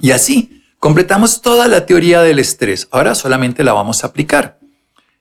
Y 0.00 0.12
así 0.12 0.62
completamos 0.78 1.42
toda 1.42 1.66
la 1.66 1.84
teoría 1.84 2.22
del 2.22 2.38
estrés. 2.38 2.86
Ahora 2.92 3.16
solamente 3.16 3.64
la 3.64 3.72
vamos 3.72 4.04
a 4.04 4.06
aplicar. 4.06 4.60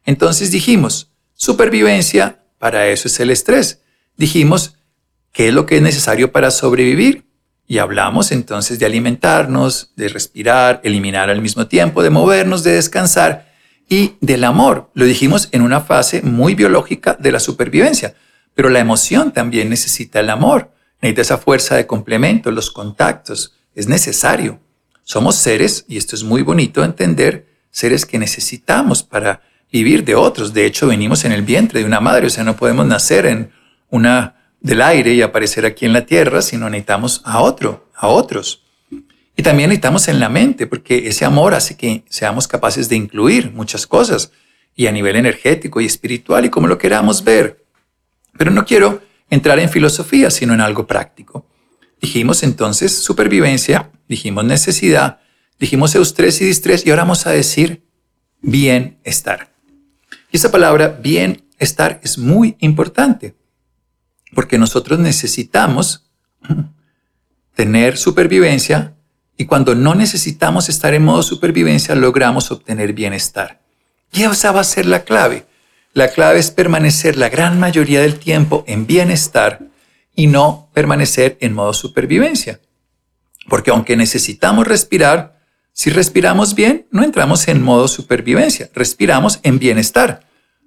Entonces 0.06 0.52
dijimos, 0.52 1.12
supervivencia, 1.34 2.44
para 2.60 2.88
eso 2.88 3.08
es 3.08 3.20
el 3.20 3.32
estrés. 3.32 3.82
Dijimos, 4.16 4.78
¿qué 5.32 5.48
es 5.48 5.56
lo 5.56 5.66
que 5.66 5.78
es 5.78 5.82
necesario 5.82 6.32
para 6.32 6.52
sobrevivir? 6.52 7.26
Y 7.66 7.80
hablamos 7.80 8.32
entonces 8.32 8.78
de 8.78 8.86
alimentarnos, 8.86 9.92
de 9.96 10.08
respirar, 10.08 10.82
eliminar 10.84 11.32
al 11.32 11.42
mismo 11.42 11.66
tiempo, 11.66 12.04
de 12.04 12.12
movernos, 12.12 12.64
de 12.64 12.74
descansar 12.74 13.53
y 13.90 14.16
del 14.22 14.44
amor. 14.44 14.90
Lo 14.94 15.06
dijimos 15.06 15.50
en 15.52 15.62
una 15.62 15.82
fase 15.82 16.22
muy 16.22 16.56
biológica 16.56 17.16
de 17.20 17.32
la 17.32 17.40
supervivencia, 17.40 18.16
pero 18.54 18.70
la 18.70 18.80
emoción 18.80 19.32
también 19.32 19.70
necesita 19.70 20.20
el 20.20 20.30
amor, 20.30 20.72
necesita 21.02 21.22
esa 21.22 21.38
fuerza 21.38 21.76
de 21.76 21.88
complemento, 21.88 22.52
los 22.52 22.72
contactos, 22.72 23.56
es 23.76 23.88
necesario. 23.88 24.60
Somos 25.04 25.36
seres, 25.36 25.86
y 25.88 25.98
esto 25.98 26.16
es 26.16 26.24
muy 26.24 26.44
bonito 26.44 26.84
entender, 26.84 27.48
seres 27.72 28.06
que 28.06 28.20
necesitamos 28.20 29.04
para 29.04 29.42
vivir 29.72 30.06
de 30.06 30.16
otros. 30.16 30.54
De 30.54 30.66
hecho, 30.66 30.88
venimos 30.88 31.26
en 31.26 31.32
el 31.32 31.42
vientre 31.42 31.80
de 31.80 31.86
una 31.86 32.00
madre, 32.00 32.28
o 32.28 32.30
sea, 32.30 32.44
no 32.44 32.56
podemos 32.56 32.86
nacer 32.86 33.26
en 33.26 33.52
una 33.90 34.36
del 34.62 34.82
aire 34.82 35.14
y 35.14 35.22
aparecer 35.22 35.66
aquí 35.66 35.86
en 35.86 35.94
la 35.94 36.06
tierra, 36.06 36.42
sino 36.42 36.70
necesitamos 36.70 37.22
a 37.26 37.42
otro, 37.42 37.90
a 37.96 38.08
otros. 38.08 38.63
Y 39.36 39.44
también 39.44 39.70
necesitamos 39.70 40.08
en 40.08 40.20
la 40.20 40.30
mente, 40.30 40.68
porque 40.68 41.08
ese 41.08 41.26
amor 41.26 41.54
hace 41.54 41.76
que 41.76 42.04
seamos 42.10 42.48
capaces 42.48 42.90
de 42.90 42.96
incluir 42.96 43.52
muchas 43.52 43.88
cosas, 43.88 44.32
y 44.76 44.88
a 44.88 44.92
nivel 44.92 45.16
energético 45.16 45.82
y 45.82 45.86
espiritual, 45.86 46.46
y 46.46 46.50
como 46.50 46.68
lo 46.68 46.78
queramos 46.78 47.24
ver. 47.24 47.66
Pero 48.38 48.52
no 48.52 48.66
quiero 48.66 49.02
entrar 49.30 49.60
en 49.60 49.70
filosofía, 49.70 50.30
sino 50.30 50.54
en 50.54 50.62
algo 50.62 50.88
práctico. 50.88 51.48
Dijimos 52.02 52.44
entonces 52.44 52.94
supervivencia, 52.94 53.92
dijimos 54.08 54.46
necesidad, 54.46 55.20
dijimos 55.60 55.96
eustrés 55.96 56.42
y 56.42 56.46
distrés, 56.46 56.86
y 56.86 56.90
ahora 56.90 57.04
vamos 57.04 57.26
a 57.26 57.32
decir 57.32 57.84
bienestar. 58.42 59.54
Y 60.32 60.38
esa 60.38 60.52
palabra 60.52 60.90
bienestar 60.90 62.00
es 62.04 62.18
muy 62.18 62.56
importante 62.60 63.36
porque 64.34 64.58
nosotros 64.58 65.00
necesitamos 65.00 66.10
tener 67.56 67.98
supervivencia 67.98 68.96
y 69.38 69.46
cuando 69.46 69.76
no 69.76 69.96
necesitamos 69.96 70.70
estar 70.70 70.94
en 70.94 71.04
modo 71.04 71.24
supervivencia 71.24 71.96
logramos 71.96 72.52
obtener 72.52 72.94
bienestar. 72.94 73.62
Y 74.12 74.24
esa 74.24 74.52
va 74.52 74.62
a 74.62 74.66
ser 74.66 74.86
la 74.86 75.04
clave. 75.04 75.46
La 75.94 76.10
clave 76.10 76.40
es 76.40 76.52
permanecer 76.52 77.18
la 77.18 77.30
gran 77.30 77.60
mayoría 77.60 78.02
del 78.02 78.20
tiempo 78.20 78.64
en 78.68 78.86
bienestar 78.86 79.68
y 80.16 80.28
no 80.28 80.70
permanecer 80.74 81.38
en 81.40 81.54
modo 81.54 81.74
supervivencia. 81.74 82.60
Porque 83.50 83.72
aunque 83.72 83.98
necesitamos 83.98 84.68
respirar, 84.68 85.40
si 85.74 85.90
respiramos 85.90 86.54
bien, 86.54 86.88
no 86.92 87.04
entramos 87.04 87.48
en 87.48 87.62
modo 87.62 87.88
supervivencia, 87.88 88.70
respiramos 88.76 89.40
en 89.42 89.58
bienestar, 89.58 90.22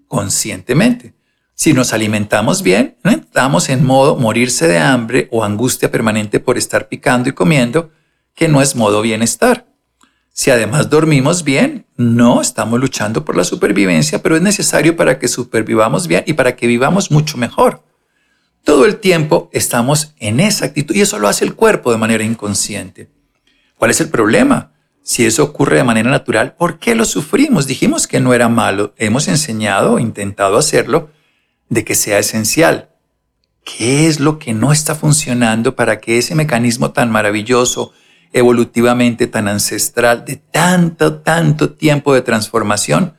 conscientemente. 0.09 1.15
Si 1.55 1.73
nos 1.73 1.93
alimentamos 1.93 2.63
bien, 2.63 2.97
no 3.03 3.13
estamos 3.13 3.69
en 3.69 3.85
modo 3.85 4.17
morirse 4.17 4.69
de 4.69 4.79
hambre 4.79 5.29
o 5.31 5.43
angustia 5.43 5.91
permanente 5.91 6.41
por 6.41 6.59
estar 6.59 6.89
picando 6.89 7.31
y 7.31 7.33
comiendo, 7.33 7.91
que 8.37 8.47
no 8.47 8.63
es 8.63 8.77
modo 8.77 9.03
bienestar. 9.03 9.67
Si 10.33 10.51
además 10.51 10.91
dormimos 10.91 11.43
bien, 11.43 11.87
no 11.97 12.43
estamos 12.43 12.79
luchando 12.79 13.25
por 13.25 13.37
la 13.37 13.43
supervivencia, 13.43 14.23
pero 14.23 14.37
es 14.37 14.43
necesario 14.43 14.95
para 14.95 15.19
que 15.19 15.27
supervivamos 15.27 16.07
bien 16.07 16.23
y 16.27 16.35
para 16.35 16.55
que 16.55 16.67
vivamos 16.67 17.11
mucho 17.11 17.39
mejor. 17.39 17.83
Todo 18.63 18.85
el 18.85 18.97
tiempo 18.99 19.49
estamos 19.53 20.15
en 20.19 20.39
esa 20.39 20.67
actitud 20.67 20.95
y 20.95 21.01
eso 21.01 21.19
lo 21.19 21.29
hace 21.29 21.47
el 21.47 21.55
cuerpo 21.55 21.91
de 21.91 21.97
manera 21.97 22.23
inconsciente. 22.23 23.09
¿Cuál 23.79 23.91
es 23.91 24.01
el 24.03 24.11
problema? 24.11 24.73
Si 25.03 25.25
eso 25.25 25.43
ocurre 25.43 25.77
de 25.77 25.85
manera 25.85 26.11
natural, 26.11 26.55
¿por 26.57 26.79
qué 26.79 26.95
lo 26.95 27.07
sufrimos? 27.07 27.67
Dijimos 27.67 28.07
que 28.07 28.21
no 28.21 28.35
era 28.35 28.51
malo, 28.51 28.93
hemos 28.99 29.29
enseñado, 29.29 29.99
intentado 29.99 30.59
hacerlo, 30.59 31.11
de 31.71 31.85
que 31.85 31.95
sea 31.95 32.19
esencial. 32.19 32.91
¿Qué 33.65 34.07
es 34.07 34.21
lo 34.21 34.39
que 34.39 34.53
no 34.53 34.73
está 34.73 34.95
funcionando 34.95 35.75
para 35.75 36.01
que 36.01 36.19
ese 36.19 36.35
mecanismo 36.35 36.91
tan 36.91 37.11
maravilloso, 37.11 37.93
evolutivamente 38.33 39.27
tan 39.27 39.49
ancestral, 39.49 40.25
de 40.25 40.37
tanto, 40.37 41.21
tanto 41.21 41.73
tiempo 41.73 42.15
de 42.15 42.23
transformación, 42.23 43.15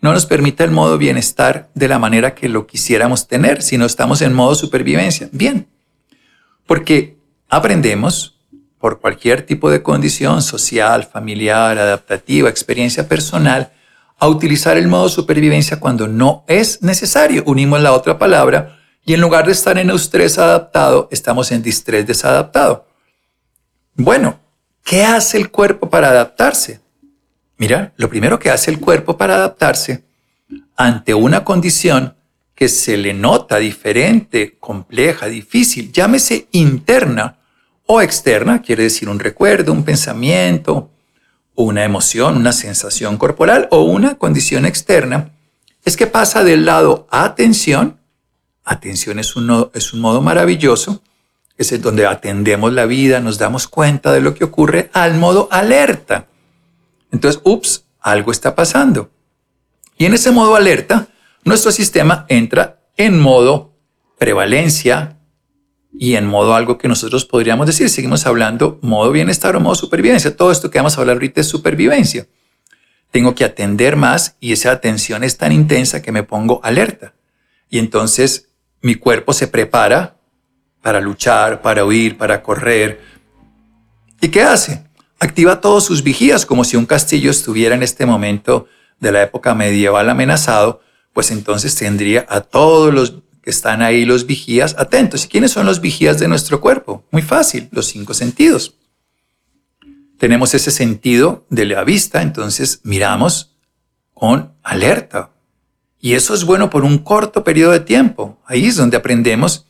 no 0.00 0.12
nos 0.12 0.26
permita 0.26 0.64
el 0.64 0.72
modo 0.72 0.98
bienestar 0.98 1.70
de 1.74 1.88
la 1.88 1.98
manera 1.98 2.34
que 2.34 2.48
lo 2.48 2.66
quisiéramos 2.66 3.28
tener 3.28 3.62
si 3.62 3.78
no 3.78 3.86
estamos 3.86 4.20
en 4.20 4.32
modo 4.32 4.54
supervivencia? 4.54 5.28
Bien, 5.30 5.68
porque 6.66 7.18
aprendemos 7.48 8.40
por 8.78 9.00
cualquier 9.00 9.46
tipo 9.46 9.70
de 9.70 9.82
condición 9.82 10.42
social, 10.42 11.04
familiar, 11.04 11.78
adaptativa, 11.78 12.48
experiencia 12.48 13.06
personal, 13.06 13.72
a 14.18 14.26
utilizar 14.26 14.76
el 14.76 14.88
modo 14.88 15.08
supervivencia 15.08 15.78
cuando 15.78 16.08
no 16.08 16.44
es 16.48 16.82
necesario. 16.82 17.44
Unimos 17.46 17.80
la 17.80 17.92
otra 17.92 18.18
palabra 18.18 18.78
y 19.04 19.14
en 19.14 19.20
lugar 19.20 19.46
de 19.46 19.52
estar 19.52 19.78
en 19.78 19.90
estrés 19.90 20.38
adaptado, 20.38 21.08
estamos 21.10 21.52
en 21.52 21.62
distrés 21.62 22.06
desadaptado. 22.06 22.86
Bueno, 23.94 24.40
¿qué 24.84 25.04
hace 25.04 25.38
el 25.38 25.50
cuerpo 25.50 25.88
para 25.90 26.10
adaptarse? 26.10 26.80
Mira, 27.56 27.92
lo 27.96 28.08
primero 28.08 28.38
que 28.38 28.50
hace 28.50 28.70
el 28.70 28.80
cuerpo 28.80 29.16
para 29.16 29.36
adaptarse 29.36 30.04
ante 30.76 31.14
una 31.14 31.44
condición 31.44 32.16
que 32.54 32.68
se 32.68 32.96
le 32.96 33.14
nota 33.14 33.58
diferente, 33.58 34.56
compleja, 34.58 35.26
difícil, 35.26 35.92
llámese 35.92 36.48
interna 36.52 37.38
o 37.86 38.00
externa, 38.00 38.62
quiere 38.62 38.84
decir 38.84 39.08
un 39.08 39.18
recuerdo, 39.18 39.72
un 39.72 39.84
pensamiento, 39.84 40.90
una 41.54 41.84
emoción, 41.84 42.36
una 42.36 42.52
sensación 42.52 43.16
corporal 43.16 43.68
o 43.70 43.82
una 43.82 44.16
condición 44.16 44.64
externa, 44.64 45.30
es 45.84 45.96
que 45.96 46.06
pasa 46.06 46.44
del 46.44 46.64
lado 46.64 47.06
atención, 47.10 47.98
atención 48.64 49.18
es 49.18 49.36
un, 49.36 49.70
es 49.74 49.92
un 49.92 50.00
modo 50.00 50.22
maravilloso, 50.22 51.02
es 51.70 51.82
donde 51.82 52.06
atendemos 52.06 52.72
la 52.72 52.86
vida, 52.86 53.20
nos 53.20 53.38
damos 53.38 53.68
cuenta 53.68 54.12
de 54.12 54.20
lo 54.20 54.34
que 54.34 54.44
ocurre, 54.44 54.90
al 54.92 55.14
modo 55.14 55.46
alerta. 55.52 56.26
Entonces, 57.12 57.40
ups, 57.44 57.84
algo 58.00 58.32
está 58.32 58.56
pasando. 58.56 59.10
Y 59.96 60.06
en 60.06 60.14
ese 60.14 60.32
modo 60.32 60.56
alerta, 60.56 61.08
nuestro 61.44 61.70
sistema 61.70 62.26
entra 62.28 62.80
en 62.96 63.20
modo 63.20 63.76
prevalencia, 64.18 65.18
y 65.92 66.16
en 66.16 66.26
modo 66.26 66.54
algo 66.54 66.78
que 66.78 66.88
nosotros 66.88 67.24
podríamos 67.24 67.66
decir, 67.66 67.88
seguimos 67.90 68.26
hablando 68.26 68.78
modo 68.82 69.12
bienestar 69.12 69.54
o 69.56 69.60
modo 69.60 69.74
supervivencia. 69.74 70.36
Todo 70.36 70.50
esto 70.50 70.70
que 70.70 70.78
vamos 70.78 70.96
a 70.96 71.00
hablar 71.00 71.16
ahorita 71.16 71.40
es 71.42 71.48
supervivencia. 71.48 72.26
Tengo 73.10 73.34
que 73.34 73.44
atender 73.44 73.96
más 73.96 74.36
y 74.40 74.52
esa 74.52 74.70
atención 74.70 75.22
es 75.22 75.36
tan 75.36 75.52
intensa 75.52 76.00
que 76.00 76.12
me 76.12 76.22
pongo 76.22 76.60
alerta. 76.64 77.14
Y 77.68 77.78
entonces 77.78 78.48
mi 78.80 78.94
cuerpo 78.94 79.34
se 79.34 79.48
prepara 79.48 80.16
para 80.82 81.00
luchar, 81.00 81.62
para 81.62 81.84
huir, 81.84 82.18
para 82.18 82.42
correr. 82.42 83.00
¿Y 84.20 84.28
qué 84.28 84.42
hace? 84.42 84.84
Activa 85.18 85.60
todos 85.60 85.84
sus 85.84 86.02
vigías 86.02 86.44
como 86.44 86.64
si 86.64 86.76
un 86.76 86.86
castillo 86.86 87.30
estuviera 87.30 87.74
en 87.74 87.82
este 87.82 88.04
momento 88.04 88.66
de 88.98 89.12
la 89.12 89.22
época 89.22 89.54
medieval 89.54 90.10
amenazado, 90.10 90.80
pues 91.12 91.30
entonces 91.30 91.74
tendría 91.76 92.26
a 92.28 92.40
todos 92.40 92.92
los 92.92 93.22
que 93.42 93.50
están 93.50 93.82
ahí 93.82 94.04
los 94.04 94.26
vigías 94.26 94.76
atentos. 94.78 95.24
¿Y 95.24 95.28
quiénes 95.28 95.52
son 95.52 95.66
los 95.66 95.80
vigías 95.80 96.18
de 96.18 96.28
nuestro 96.28 96.60
cuerpo? 96.60 97.04
Muy 97.10 97.22
fácil, 97.22 97.68
los 97.72 97.86
cinco 97.86 98.14
sentidos. 98.14 98.76
Tenemos 100.18 100.54
ese 100.54 100.70
sentido 100.70 101.46
de 101.50 101.66
la 101.66 101.82
vista, 101.82 102.22
entonces 102.22 102.80
miramos 102.84 103.56
con 104.14 104.54
alerta. 104.62 105.30
Y 106.00 106.14
eso 106.14 106.34
es 106.34 106.44
bueno 106.44 106.70
por 106.70 106.84
un 106.84 106.98
corto 106.98 107.42
periodo 107.42 107.72
de 107.72 107.80
tiempo. 107.80 108.40
Ahí 108.46 108.66
es 108.66 108.76
donde 108.76 108.96
aprendemos 108.96 109.66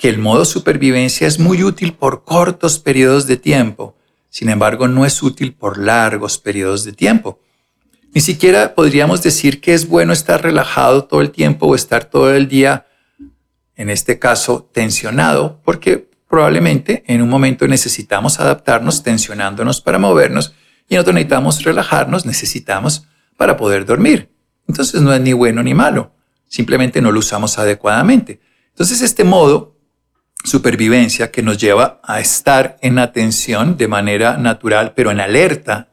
que 0.00 0.08
el 0.08 0.16
modo 0.16 0.46
supervivencia 0.46 1.26
es 1.26 1.38
muy 1.38 1.62
útil 1.62 1.92
por 1.92 2.24
cortos 2.24 2.78
periodos 2.78 3.26
de 3.26 3.36
tiempo. 3.36 3.94
sin 4.30 4.48
embargo 4.48 4.88
no 4.88 5.04
es 5.04 5.22
útil 5.22 5.52
por 5.52 5.76
largos 5.76 6.38
periodos 6.38 6.84
de 6.84 6.92
tiempo. 6.92 7.38
Ni 8.14 8.22
siquiera 8.22 8.74
podríamos 8.74 9.22
decir 9.22 9.60
que 9.60 9.74
es 9.74 9.86
bueno 9.88 10.12
estar 10.14 10.42
relajado 10.42 11.04
todo 11.04 11.20
el 11.20 11.30
tiempo 11.32 11.66
o 11.66 11.74
estar 11.74 12.04
todo 12.06 12.32
el 12.32 12.48
día, 12.48 12.86
en 13.76 13.90
este 13.90 14.18
caso, 14.18 14.70
tensionado, 14.72 15.60
porque 15.64 16.08
probablemente 16.28 17.02
en 17.06 17.20
un 17.20 17.28
momento 17.28 17.68
necesitamos 17.68 18.40
adaptarnos 18.40 19.02
tensionándonos 19.02 19.82
para 19.82 19.98
movernos 19.98 20.54
y 20.88 20.94
en 20.94 21.00
otro 21.00 21.12
necesitamos 21.12 21.62
relajarnos, 21.62 22.24
necesitamos 22.24 23.04
para 23.36 23.58
poder 23.58 23.84
dormir. 23.84 24.30
Entonces 24.66 25.02
no 25.02 25.12
es 25.12 25.20
ni 25.20 25.34
bueno 25.34 25.62
ni 25.62 25.74
malo, 25.74 26.14
simplemente 26.46 27.02
no 27.02 27.12
lo 27.12 27.18
usamos 27.18 27.58
adecuadamente. 27.58 28.40
Entonces 28.70 29.02
este 29.02 29.24
modo 29.24 29.79
supervivencia 30.44 31.30
que 31.30 31.42
nos 31.42 31.58
lleva 31.58 32.00
a 32.02 32.20
estar 32.20 32.78
en 32.80 32.98
atención 32.98 33.76
de 33.76 33.88
manera 33.88 34.36
natural, 34.36 34.92
pero 34.94 35.10
en 35.10 35.20
alerta, 35.20 35.88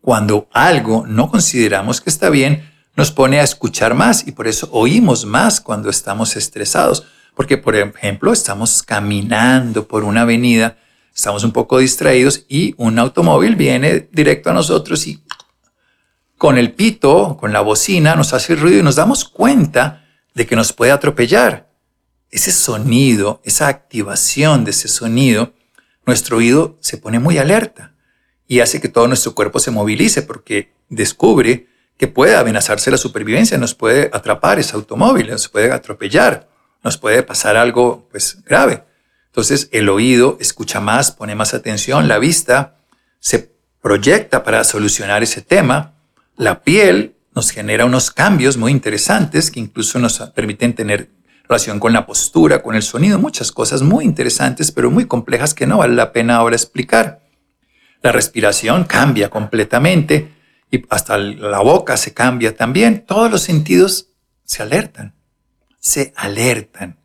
cuando 0.00 0.48
algo 0.52 1.04
no 1.06 1.30
consideramos 1.30 2.00
que 2.00 2.10
está 2.10 2.30
bien, 2.30 2.70
nos 2.96 3.12
pone 3.12 3.40
a 3.40 3.44
escuchar 3.44 3.94
más 3.94 4.26
y 4.26 4.32
por 4.32 4.48
eso 4.48 4.68
oímos 4.72 5.24
más 5.24 5.60
cuando 5.60 5.90
estamos 5.90 6.36
estresados. 6.36 7.06
Porque, 7.34 7.56
por 7.56 7.76
ejemplo, 7.76 8.32
estamos 8.32 8.82
caminando 8.82 9.86
por 9.86 10.02
una 10.02 10.22
avenida, 10.22 10.76
estamos 11.14 11.44
un 11.44 11.52
poco 11.52 11.78
distraídos 11.78 12.44
y 12.48 12.74
un 12.76 12.98
automóvil 12.98 13.54
viene 13.54 14.08
directo 14.10 14.50
a 14.50 14.54
nosotros 14.54 15.06
y 15.06 15.22
con 16.36 16.56
el 16.58 16.72
pito, 16.72 17.36
con 17.38 17.52
la 17.52 17.60
bocina, 17.60 18.14
nos 18.14 18.32
hace 18.32 18.56
ruido 18.56 18.80
y 18.80 18.82
nos 18.82 18.96
damos 18.96 19.24
cuenta 19.24 20.04
de 20.34 20.46
que 20.46 20.56
nos 20.56 20.72
puede 20.72 20.92
atropellar 20.92 21.67
ese 22.30 22.52
sonido, 22.52 23.40
esa 23.44 23.68
activación 23.68 24.64
de 24.64 24.72
ese 24.72 24.88
sonido, 24.88 25.52
nuestro 26.06 26.38
oído 26.38 26.76
se 26.80 26.96
pone 26.98 27.18
muy 27.18 27.38
alerta 27.38 27.94
y 28.46 28.60
hace 28.60 28.80
que 28.80 28.88
todo 28.88 29.06
nuestro 29.08 29.34
cuerpo 29.34 29.58
se 29.58 29.70
movilice 29.70 30.22
porque 30.22 30.72
descubre 30.88 31.68
que 31.96 32.08
puede 32.08 32.36
amenazarse 32.36 32.90
la 32.90 32.96
supervivencia, 32.96 33.58
nos 33.58 33.74
puede 33.74 34.10
atrapar 34.12 34.58
ese 34.58 34.76
automóvil, 34.76 35.28
nos 35.28 35.48
puede 35.48 35.70
atropellar, 35.72 36.48
nos 36.82 36.96
puede 36.96 37.22
pasar 37.22 37.56
algo 37.56 38.08
pues 38.10 38.42
grave. 38.44 38.84
Entonces 39.26 39.68
el 39.72 39.88
oído 39.88 40.38
escucha 40.40 40.80
más, 40.80 41.10
pone 41.10 41.34
más 41.34 41.54
atención, 41.54 42.08
la 42.08 42.18
vista 42.18 42.76
se 43.18 43.52
proyecta 43.82 44.44
para 44.44 44.64
solucionar 44.64 45.22
ese 45.22 45.42
tema, 45.42 45.94
la 46.36 46.62
piel 46.62 47.16
nos 47.34 47.50
genera 47.50 47.84
unos 47.84 48.10
cambios 48.10 48.56
muy 48.56 48.72
interesantes 48.72 49.50
que 49.50 49.60
incluso 49.60 49.98
nos 49.98 50.18
permiten 50.34 50.74
tener 50.74 51.10
relación 51.48 51.80
con 51.80 51.92
la 51.92 52.04
postura, 52.04 52.62
con 52.62 52.74
el 52.74 52.82
sonido, 52.82 53.18
muchas 53.18 53.52
cosas 53.52 53.82
muy 53.82 54.04
interesantes, 54.04 54.70
pero 54.70 54.90
muy 54.90 55.06
complejas 55.06 55.54
que 55.54 55.66
no 55.66 55.78
vale 55.78 55.94
la 55.94 56.12
pena 56.12 56.36
ahora 56.36 56.56
explicar. 56.56 57.22
La 58.02 58.12
respiración 58.12 58.84
cambia 58.84 59.30
completamente 59.30 60.34
y 60.70 60.84
hasta 60.90 61.16
la 61.16 61.60
boca 61.60 61.96
se 61.96 62.12
cambia 62.12 62.54
también. 62.54 63.04
Todos 63.06 63.30
los 63.30 63.42
sentidos 63.42 64.10
se 64.44 64.62
alertan, 64.62 65.14
se 65.80 66.12
alertan. 66.16 66.98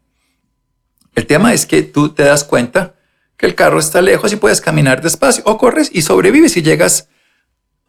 El 1.15 1.25
tema 1.25 1.53
es 1.53 1.65
que 1.65 1.81
tú 1.81 2.09
te 2.09 2.23
das 2.23 2.43
cuenta 2.43 2.95
que 3.37 3.45
el 3.45 3.55
carro 3.55 3.79
está 3.79 4.01
lejos 4.01 4.33
y 4.33 4.35
puedes 4.35 4.61
caminar 4.61 5.01
despacio 5.01 5.43
o 5.45 5.57
corres 5.57 5.89
y 5.93 6.01
sobrevives 6.01 6.57
y 6.57 6.63
llegas 6.63 7.07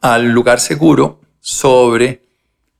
al 0.01 0.29
lugar 0.31 0.61
seguro 0.61 1.21
sobre 1.40 2.23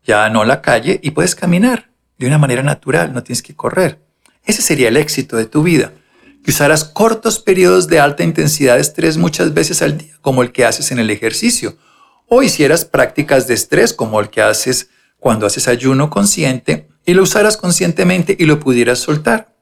ya 0.05 0.29
no 0.29 0.45
la 0.45 0.63
calle 0.63 1.01
y 1.03 1.11
puedes 1.11 1.35
caminar 1.35 1.94
de 2.19 2.27
una 2.27 2.39
manera 2.39 2.63
natural, 2.63 3.13
no 3.13 3.23
tienes 3.23 3.43
que 3.43 3.55
correr. 3.55 4.01
Ese 4.45 4.63
sería 4.63 4.89
el 4.89 4.97
éxito 4.97 5.37
de 5.37 5.47
tu 5.47 5.63
vida. 5.63 5.93
Que 6.45 6.51
usaras 6.51 6.85
cortos 6.85 7.39
periodos 7.39 7.89
de 7.89 8.01
alta 8.01 8.23
intensidad 8.23 8.75
de 8.75 8.83
estrés 8.83 9.17
muchas 9.17 9.55
veces 9.55 9.81
al 9.83 9.97
día, 9.97 10.15
como 10.21 10.43
el 10.43 10.53
que 10.53 10.65
haces 10.65 10.93
en 10.93 10.99
el 10.99 11.11
ejercicio, 11.11 11.77
o 12.29 12.43
hicieras 12.43 12.85
prácticas 12.85 13.47
de 13.47 13.55
estrés 13.55 13.95
como 13.95 14.21
el 14.21 14.29
que 14.29 14.43
haces 14.43 14.91
cuando 15.19 15.47
haces 15.47 15.69
ayuno 15.69 16.11
consciente 16.11 16.89
y 17.07 17.15
lo 17.15 17.23
usaras 17.23 17.57
conscientemente 17.57 18.37
y 18.39 18.45
lo 18.45 18.61
pudieras 18.61 18.99
soltar. 18.99 19.55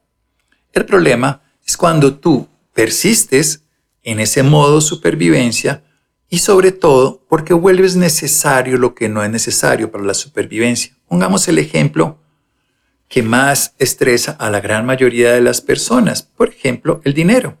El 0.73 0.85
problema 0.85 1.41
es 1.65 1.77
cuando 1.77 2.15
tú 2.15 2.47
persistes 2.73 3.63
en 4.01 4.19
ese 4.19 4.43
modo 4.43 4.81
supervivencia 4.81 5.83
y 6.29 6.39
sobre 6.39 6.71
todo 6.71 7.25
porque 7.29 7.53
vuelves 7.53 7.95
necesario 7.95 8.77
lo 8.77 8.95
que 8.95 9.07
no 9.07 9.23
es 9.23 9.29
necesario 9.29 9.91
para 9.91 10.03
la 10.03 10.13
supervivencia. 10.13 10.95
Pongamos 11.07 11.47
el 11.47 11.59
ejemplo 11.59 12.22
que 13.13 13.21
más 13.21 13.75
estresa 13.77 14.31
a 14.39 14.49
la 14.49 14.59
gran 14.59 14.87
mayoría 14.87 15.33
de 15.33 15.41
las 15.41 15.61
personas. 15.61 16.23
Por 16.23 16.49
ejemplo, 16.49 16.99
el 17.03 17.13
dinero. 17.13 17.59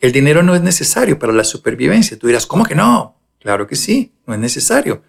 El 0.00 0.10
dinero 0.10 0.42
no 0.42 0.54
es 0.54 0.62
necesario 0.62 1.18
para 1.18 1.34
la 1.34 1.44
supervivencia. 1.44 2.18
Tú 2.18 2.28
dirás, 2.28 2.46
¿cómo 2.46 2.64
que 2.64 2.74
no? 2.74 3.20
Claro 3.40 3.66
que 3.66 3.76
sí, 3.76 4.14
no 4.26 4.32
es 4.32 4.40
necesario. 4.40 5.02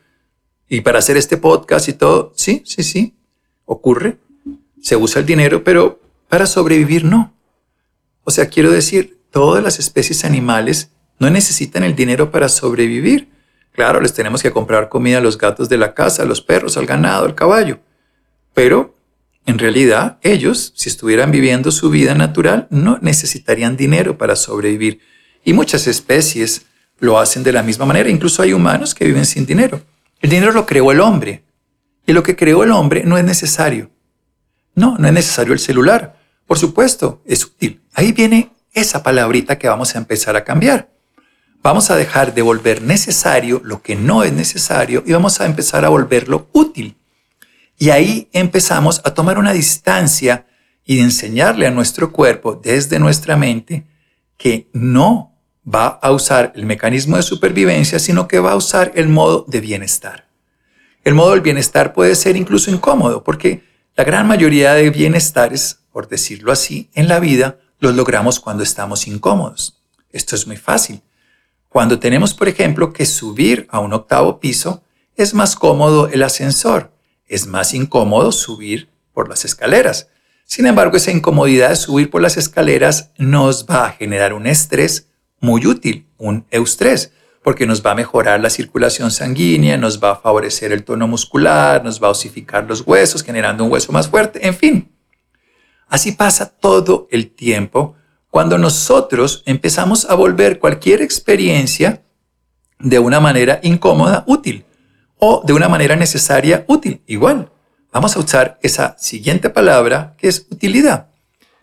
Y 0.67 0.81
para 0.81 0.99
hacer 0.99 1.15
este 1.15 1.37
podcast 1.37 1.87
y 1.87 1.93
todo, 1.93 2.33
sí, 2.35 2.63
sí, 2.65 2.83
sí, 2.83 3.15
ocurre. 3.63 4.17
Se 4.81 4.97
usa 4.97 5.21
el 5.21 5.25
dinero, 5.25 5.63
pero 5.63 6.01
para 6.27 6.45
sobrevivir 6.45 7.05
no. 7.05 7.33
O 8.25 8.31
sea, 8.31 8.49
quiero 8.49 8.71
decir, 8.71 9.21
todas 9.31 9.63
las 9.63 9.79
especies 9.79 10.25
animales 10.25 10.91
no 11.17 11.29
necesitan 11.29 11.85
el 11.85 11.95
dinero 11.95 12.29
para 12.29 12.49
sobrevivir. 12.49 13.29
Claro, 13.71 14.01
les 14.01 14.13
tenemos 14.13 14.43
que 14.43 14.51
comprar 14.51 14.89
comida 14.89 15.19
a 15.19 15.21
los 15.21 15.37
gatos 15.37 15.69
de 15.69 15.77
la 15.77 15.93
casa, 15.93 16.23
a 16.23 16.25
los 16.25 16.41
perros, 16.41 16.75
al 16.75 16.85
ganado, 16.85 17.23
al 17.23 17.35
caballo. 17.35 17.79
Pero 18.53 18.98
en 19.45 19.57
realidad, 19.57 20.19
ellos, 20.21 20.73
si 20.75 20.89
estuvieran 20.89 21.31
viviendo 21.31 21.71
su 21.71 21.89
vida 21.89 22.13
natural, 22.13 22.67
no 22.69 22.99
necesitarían 23.01 23.77
dinero 23.77 24.17
para 24.17 24.35
sobrevivir. 24.35 24.99
Y 25.43 25.53
muchas 25.53 25.87
especies 25.87 26.67
lo 26.99 27.17
hacen 27.17 27.43
de 27.43 27.51
la 27.51 27.63
misma 27.63 27.85
manera. 27.85 28.09
Incluso 28.09 28.41
hay 28.41 28.53
humanos 28.53 28.93
que 28.93 29.05
viven 29.05 29.25
sin 29.25 29.45
dinero. 29.45 29.81
El 30.21 30.29
dinero 30.29 30.51
lo 30.51 30.65
creó 30.65 30.91
el 30.91 30.99
hombre. 30.99 31.43
Y 32.05 32.13
lo 32.13 32.23
que 32.23 32.35
creó 32.35 32.63
el 32.63 32.71
hombre 32.71 33.03
no 33.05 33.17
es 33.17 33.23
necesario. 33.23 33.89
No, 34.75 34.97
no 34.97 35.07
es 35.07 35.13
necesario 35.13 35.53
el 35.53 35.59
celular. 35.59 36.19
Por 36.45 36.57
supuesto, 36.59 37.21
es 37.25 37.45
útil. 37.45 37.81
Ahí 37.93 38.11
viene 38.11 38.51
esa 38.73 39.03
palabrita 39.03 39.57
que 39.57 39.67
vamos 39.67 39.95
a 39.95 39.97
empezar 39.97 40.35
a 40.35 40.43
cambiar. 40.43 40.89
Vamos 41.61 41.91
a 41.91 41.95
dejar 41.95 42.33
de 42.33 42.41
volver 42.41 42.81
necesario 42.81 43.61
lo 43.63 43.81
que 43.81 43.95
no 43.95 44.23
es 44.23 44.31
necesario 44.31 45.03
y 45.05 45.11
vamos 45.11 45.41
a 45.41 45.45
empezar 45.45 45.83
a 45.85 45.89
volverlo 45.89 46.47
útil. 46.53 46.95
Y 47.81 47.91
ahí 47.91 48.27
empezamos 48.33 49.01
a 49.05 49.13
tomar 49.13 49.39
una 49.39 49.53
distancia 49.53 50.45
y 50.83 50.99
enseñarle 50.99 51.65
a 51.65 51.71
nuestro 51.71 52.11
cuerpo 52.11 52.59
desde 52.61 52.99
nuestra 52.99 53.37
mente 53.37 53.87
que 54.35 54.69
no 54.73 55.37
va 55.65 55.87
a 55.87 56.11
usar 56.11 56.51
el 56.55 56.65
mecanismo 56.65 57.15
de 57.15 57.23
supervivencia, 57.23 57.97
sino 57.97 58.27
que 58.27 58.39
va 58.39 58.51
a 58.51 58.57
usar 58.57 58.91
el 58.95 59.07
modo 59.07 59.45
de 59.47 59.61
bienestar. 59.61 60.27
El 61.05 61.13
modo 61.13 61.31
del 61.31 61.39
bienestar 61.39 61.93
puede 61.93 62.15
ser 62.15 62.35
incluso 62.35 62.69
incómodo, 62.69 63.23
porque 63.23 63.63
la 63.95 64.03
gran 64.03 64.27
mayoría 64.27 64.73
de 64.73 64.89
bienestares, 64.89 65.79
por 65.93 66.09
decirlo 66.09 66.51
así, 66.51 66.89
en 66.95 67.07
la 67.07 67.21
vida 67.21 67.59
los 67.79 67.95
logramos 67.95 68.41
cuando 68.41 68.61
estamos 68.61 69.07
incómodos. 69.07 69.81
Esto 70.11 70.35
es 70.35 70.45
muy 70.47 70.57
fácil. 70.57 71.01
Cuando 71.69 71.97
tenemos, 71.97 72.33
por 72.33 72.49
ejemplo, 72.49 72.91
que 72.91 73.05
subir 73.05 73.67
a 73.69 73.79
un 73.79 73.93
octavo 73.93 74.41
piso, 74.41 74.83
es 75.15 75.33
más 75.33 75.55
cómodo 75.55 76.09
el 76.09 76.23
ascensor 76.23 76.98
es 77.29 77.47
más 77.47 77.73
incómodo 77.73 78.31
subir 78.31 78.89
por 79.13 79.29
las 79.29 79.45
escaleras. 79.45 80.09
Sin 80.43 80.65
embargo, 80.65 80.97
esa 80.97 81.11
incomodidad 81.11 81.69
de 81.69 81.75
subir 81.75 82.09
por 82.09 82.21
las 82.21 82.35
escaleras 82.35 83.11
nos 83.17 83.65
va 83.67 83.85
a 83.85 83.91
generar 83.91 84.33
un 84.33 84.47
estrés 84.47 85.07
muy 85.39 85.65
útil, 85.65 86.07
un 86.17 86.45
eustrés, 86.49 87.13
porque 87.43 87.65
nos 87.65 87.85
va 87.85 87.91
a 87.91 87.95
mejorar 87.95 88.39
la 88.41 88.49
circulación 88.49 89.11
sanguínea, 89.11 89.77
nos 89.77 90.03
va 90.03 90.11
a 90.11 90.15
favorecer 90.15 90.71
el 90.71 90.83
tono 90.83 91.07
muscular, 91.07 91.83
nos 91.83 92.01
va 92.01 92.07
a 92.07 92.11
osificar 92.11 92.65
los 92.67 92.81
huesos, 92.81 93.23
generando 93.23 93.63
un 93.63 93.71
hueso 93.71 93.91
más 93.91 94.09
fuerte, 94.09 94.45
en 94.45 94.55
fin. 94.55 94.91
Así 95.87 96.11
pasa 96.11 96.49
todo 96.49 97.07
el 97.11 97.31
tiempo 97.31 97.95
cuando 98.29 98.57
nosotros 98.57 99.43
empezamos 99.45 100.05
a 100.05 100.15
volver 100.15 100.59
cualquier 100.59 101.01
experiencia 101.01 102.03
de 102.79 102.99
una 102.99 103.19
manera 103.19 103.59
incómoda 103.63 104.23
útil 104.27 104.65
o 105.19 105.43
de 105.45 105.53
una 105.53 105.69
manera 105.69 105.95
necesaria 105.95 106.65
útil. 106.67 107.01
Igual, 107.05 107.51
vamos 107.91 108.15
a 108.15 108.19
usar 108.19 108.57
esa 108.63 108.97
siguiente 108.97 109.49
palabra 109.49 110.15
que 110.17 110.27
es 110.27 110.47
utilidad. 110.49 111.09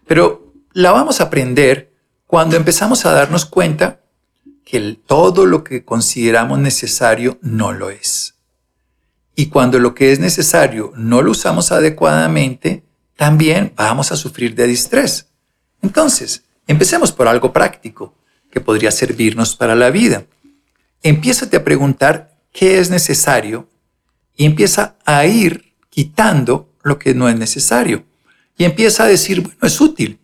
Pero 0.07 0.53
la 0.73 0.93
vamos 0.93 1.21
a 1.21 1.25
aprender 1.25 1.93
cuando 2.27 2.57
empezamos 2.57 3.07
a 3.07 3.13
darnos 3.13 3.47
cuenta 3.47 4.01
que 4.65 4.99
todo 5.07 5.47
lo 5.47 5.65
que 5.65 5.85
consideramos 5.85 6.59
necesario 6.59 7.39
no 7.41 7.73
lo 7.73 7.91
es. 7.91 8.35
Y 9.35 9.47
cuando 9.47 9.79
lo 9.79 9.95
que 9.95 10.13
es 10.13 10.19
necesario 10.19 10.93
no 10.97 11.23
lo 11.23 11.31
usamos 11.31 11.73
adecuadamente, 11.73 12.83
también 13.17 13.73
vamos 13.77 14.13
a 14.13 14.17
sufrir 14.17 14.55
de 14.55 14.67
distrés. 14.67 15.29
Entonces, 15.83 16.45
empecemos 16.67 17.13
por 17.13 17.29
algo 17.29 17.53
práctico 17.53 18.15
que 18.51 18.61
podría 18.61 18.91
servirnos 18.91 19.55
para 19.55 19.75
la 19.75 19.91
vida. 19.91 20.25
Empiézate 21.03 21.57
a 21.57 21.65
preguntar 21.65 22.36
qué 22.57 22.79
es 22.79 22.89
necesario 22.89 23.69
y 24.35 24.47
empieza 24.47 24.97
a 25.05 25.27
ir 25.27 25.75
quitando 25.91 26.73
lo 26.83 26.99
que 26.99 27.15
no 27.15 27.29
es 27.29 27.39
necesario. 27.39 28.05
Y 28.57 28.65
empieza 28.65 29.05
a 29.05 29.09
decir, 29.09 29.43
bueno, 29.43 29.59
es 29.63 29.81
útil. 29.81 30.19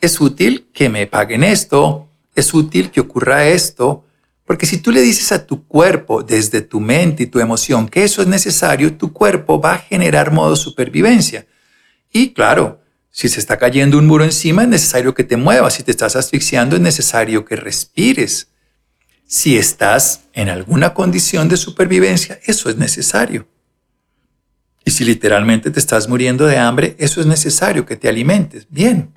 Es 0.00 0.20
útil 0.20 0.66
que 0.72 0.88
me 0.88 1.06
paguen 1.06 1.44
esto, 1.44 2.08
es 2.34 2.54
útil 2.54 2.90
que 2.90 3.00
ocurra 3.00 3.48
esto, 3.48 4.00
Porque 4.46 4.66
si 4.66 4.76
tú 4.76 4.92
le 4.92 5.00
dices 5.00 5.32
a 5.32 5.46
tu 5.46 5.66
cuerpo 5.66 6.22
desde 6.22 6.60
tu 6.60 6.78
mente 6.78 7.22
y 7.22 7.26
tu 7.26 7.40
emoción 7.40 7.88
que 7.88 8.04
eso 8.04 8.20
es 8.20 8.28
necesario, 8.28 8.94
tu 8.94 9.10
cuerpo 9.10 9.58
va 9.58 9.72
a 9.72 9.78
generar 9.78 10.32
modo 10.32 10.54
supervivencia. 10.54 11.46
Y 12.12 12.34
claro, 12.34 12.82
si 13.10 13.30
se 13.30 13.40
está 13.40 13.56
cayendo 13.56 13.96
un 13.96 14.06
muro 14.06 14.22
encima, 14.22 14.62
es 14.64 14.68
necesario 14.68 15.14
que 15.14 15.24
te 15.24 15.38
muevas. 15.38 15.72
Si 15.74 15.82
te 15.82 15.92
estás 15.92 16.14
asfixiando, 16.14 16.76
es 16.76 16.82
necesario 16.82 17.46
que 17.46 17.56
respires. 17.56 18.48
Si 19.36 19.58
estás 19.58 20.20
en 20.32 20.48
alguna 20.48 20.94
condición 20.94 21.48
de 21.48 21.56
supervivencia, 21.56 22.38
eso 22.46 22.70
es 22.70 22.76
necesario. 22.76 23.48
Y 24.84 24.92
si 24.92 25.04
literalmente 25.04 25.72
te 25.72 25.80
estás 25.80 26.08
muriendo 26.08 26.46
de 26.46 26.56
hambre, 26.56 26.94
eso 27.00 27.20
es 27.20 27.26
necesario 27.26 27.84
que 27.84 27.96
te 27.96 28.08
alimentes. 28.08 28.68
Bien. 28.70 29.12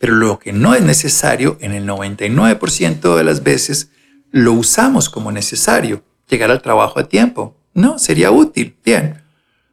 Pero 0.00 0.14
lo 0.14 0.40
que 0.40 0.52
no 0.52 0.74
es 0.74 0.82
necesario, 0.82 1.56
en 1.60 1.70
el 1.70 1.86
99% 1.86 3.16
de 3.16 3.22
las 3.22 3.44
veces, 3.44 3.90
lo 4.32 4.54
usamos 4.54 5.08
como 5.08 5.30
necesario. 5.30 6.02
Llegar 6.28 6.50
al 6.50 6.60
trabajo 6.60 6.98
a 6.98 7.08
tiempo. 7.08 7.56
No, 7.74 8.00
sería 8.00 8.32
útil. 8.32 8.76
Bien. 8.84 9.22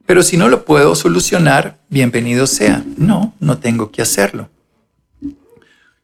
Pero 0.06 0.22
si 0.22 0.38
no 0.38 0.48
lo 0.48 0.64
puedo 0.64 0.94
solucionar, 0.94 1.80
bienvenido 1.90 2.46
sea. 2.46 2.86
No, 2.98 3.34
no 3.40 3.58
tengo 3.58 3.90
que 3.90 4.04
hacerlo. 4.04 4.52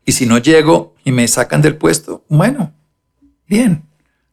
Y 0.03 0.13
si 0.13 0.25
no 0.25 0.39
llego 0.39 0.95
y 1.05 1.11
me 1.11 1.27
sacan 1.27 1.61
del 1.61 1.75
puesto, 1.75 2.25
bueno, 2.27 2.73
bien. 3.47 3.83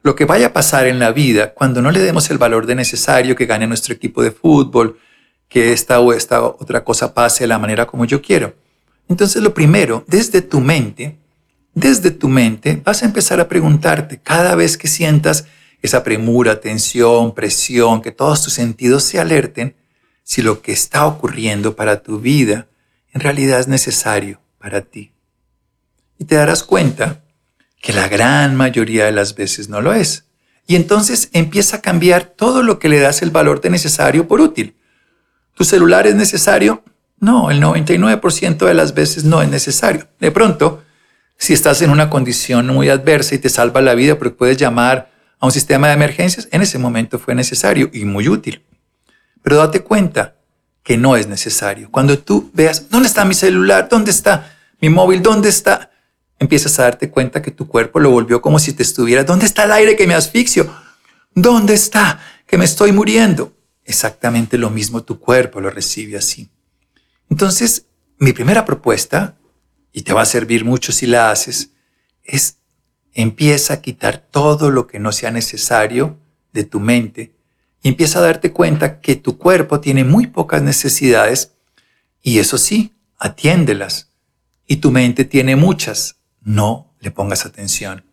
Lo 0.02 0.14
que 0.14 0.26
vaya 0.26 0.48
a 0.48 0.52
pasar 0.52 0.86
en 0.86 0.98
la 0.98 1.12
vida 1.12 1.54
cuando 1.54 1.80
no 1.80 1.90
le 1.90 2.00
demos 2.00 2.28
el 2.30 2.38
valor 2.38 2.66
de 2.66 2.74
necesario 2.74 3.36
que 3.36 3.46
gane 3.46 3.66
nuestro 3.66 3.94
equipo 3.94 4.22
de 4.22 4.30
fútbol, 4.30 4.98
que 5.48 5.72
esta 5.72 6.00
o 6.00 6.12
esta 6.12 6.42
otra 6.42 6.84
cosa 6.84 7.14
pase 7.14 7.44
de 7.44 7.48
la 7.48 7.58
manera 7.58 7.86
como 7.86 8.04
yo 8.04 8.20
quiero. 8.20 8.54
Entonces 9.08 9.42
lo 9.42 9.54
primero, 9.54 10.04
desde 10.06 10.42
tu 10.42 10.60
mente, 10.60 11.18
desde 11.72 12.10
tu 12.10 12.28
mente 12.28 12.80
vas 12.84 13.02
a 13.02 13.06
empezar 13.06 13.40
a 13.40 13.48
preguntarte 13.48 14.20
cada 14.20 14.54
vez 14.54 14.76
que 14.76 14.88
sientas 14.88 15.46
esa 15.80 16.02
premura, 16.02 16.60
tensión, 16.60 17.34
presión, 17.34 18.02
que 18.02 18.10
todos 18.10 18.42
tus 18.42 18.52
sentidos 18.52 19.04
se 19.04 19.20
alerten, 19.20 19.74
si 20.22 20.42
lo 20.42 20.62
que 20.62 20.72
está 20.72 21.06
ocurriendo 21.06 21.76
para 21.76 22.02
tu 22.02 22.20
vida 22.20 22.68
en 23.12 23.20
realidad 23.20 23.60
es 23.60 23.68
necesario 23.68 24.40
para 24.58 24.82
ti. 24.82 25.12
Y 26.18 26.24
te 26.24 26.34
darás 26.34 26.62
cuenta 26.62 27.23
que 27.84 27.92
la 27.92 28.08
gran 28.08 28.56
mayoría 28.56 29.04
de 29.04 29.12
las 29.12 29.34
veces 29.34 29.68
no 29.68 29.82
lo 29.82 29.92
es. 29.92 30.24
Y 30.66 30.74
entonces 30.74 31.28
empieza 31.34 31.76
a 31.76 31.80
cambiar 31.82 32.24
todo 32.24 32.62
lo 32.62 32.78
que 32.78 32.88
le 32.88 32.98
das 32.98 33.20
el 33.20 33.30
valor 33.30 33.60
de 33.60 33.68
necesario 33.68 34.26
por 34.26 34.40
útil. 34.40 34.74
¿Tu 35.52 35.64
celular 35.64 36.06
es 36.06 36.14
necesario? 36.14 36.82
No, 37.20 37.50
el 37.50 37.60
99% 37.60 38.66
de 38.66 38.72
las 38.72 38.94
veces 38.94 39.24
no 39.24 39.42
es 39.42 39.50
necesario. 39.50 40.08
De 40.18 40.30
pronto, 40.30 40.82
si 41.36 41.52
estás 41.52 41.82
en 41.82 41.90
una 41.90 42.08
condición 42.08 42.68
muy 42.68 42.88
adversa 42.88 43.34
y 43.34 43.38
te 43.38 43.50
salva 43.50 43.82
la 43.82 43.94
vida 43.94 44.16
porque 44.16 44.34
puedes 44.34 44.56
llamar 44.56 45.10
a 45.38 45.44
un 45.44 45.52
sistema 45.52 45.88
de 45.88 45.92
emergencias, 45.92 46.48
en 46.52 46.62
ese 46.62 46.78
momento 46.78 47.18
fue 47.18 47.34
necesario 47.34 47.90
y 47.92 48.06
muy 48.06 48.30
útil. 48.30 48.64
Pero 49.42 49.58
date 49.58 49.80
cuenta 49.80 50.36
que 50.82 50.96
no 50.96 51.16
es 51.16 51.26
necesario. 51.26 51.90
Cuando 51.90 52.18
tú 52.18 52.50
veas, 52.54 52.88
¿dónde 52.88 53.08
está 53.08 53.26
mi 53.26 53.34
celular? 53.34 53.90
¿Dónde 53.90 54.10
está 54.10 54.56
mi 54.80 54.88
móvil? 54.88 55.20
¿Dónde 55.22 55.50
está? 55.50 55.90
Empiezas 56.44 56.78
a 56.78 56.82
darte 56.82 57.08
cuenta 57.08 57.40
que 57.40 57.50
tu 57.50 57.66
cuerpo 57.66 58.00
lo 58.00 58.10
volvió 58.10 58.42
como 58.42 58.58
si 58.58 58.74
te 58.74 58.82
estuviera, 58.82 59.24
¿dónde 59.24 59.46
está 59.46 59.64
el 59.64 59.72
aire 59.72 59.96
que 59.96 60.06
me 60.06 60.12
asfixio? 60.12 60.70
¿Dónde 61.34 61.72
está 61.72 62.20
que 62.46 62.58
me 62.58 62.66
estoy 62.66 62.92
muriendo? 62.92 63.54
Exactamente 63.82 64.58
lo 64.58 64.68
mismo 64.68 65.02
tu 65.02 65.18
cuerpo 65.18 65.62
lo 65.62 65.70
recibe 65.70 66.18
así. 66.18 66.50
Entonces, 67.30 67.86
mi 68.18 68.34
primera 68.34 68.66
propuesta 68.66 69.38
y 69.90 70.02
te 70.02 70.12
va 70.12 70.20
a 70.20 70.26
servir 70.26 70.66
mucho 70.66 70.92
si 70.92 71.06
la 71.06 71.30
haces, 71.30 71.70
es 72.22 72.58
empieza 73.14 73.72
a 73.72 73.80
quitar 73.80 74.18
todo 74.18 74.70
lo 74.70 74.86
que 74.86 74.98
no 74.98 75.12
sea 75.12 75.30
necesario 75.30 76.18
de 76.52 76.64
tu 76.64 76.78
mente 76.78 77.32
y 77.82 77.88
empieza 77.88 78.18
a 78.18 78.22
darte 78.22 78.52
cuenta 78.52 79.00
que 79.00 79.16
tu 79.16 79.38
cuerpo 79.38 79.80
tiene 79.80 80.04
muy 80.04 80.26
pocas 80.26 80.60
necesidades 80.60 81.52
y 82.20 82.38
eso 82.38 82.58
sí, 82.58 82.92
atiéndelas. 83.18 84.10
Y 84.66 84.76
tu 84.76 84.90
mente 84.90 85.24
tiene 85.24 85.56
muchas, 85.56 86.18
no 86.44 86.94
le 87.00 87.10
pongas 87.10 87.46
atención. 87.46 88.04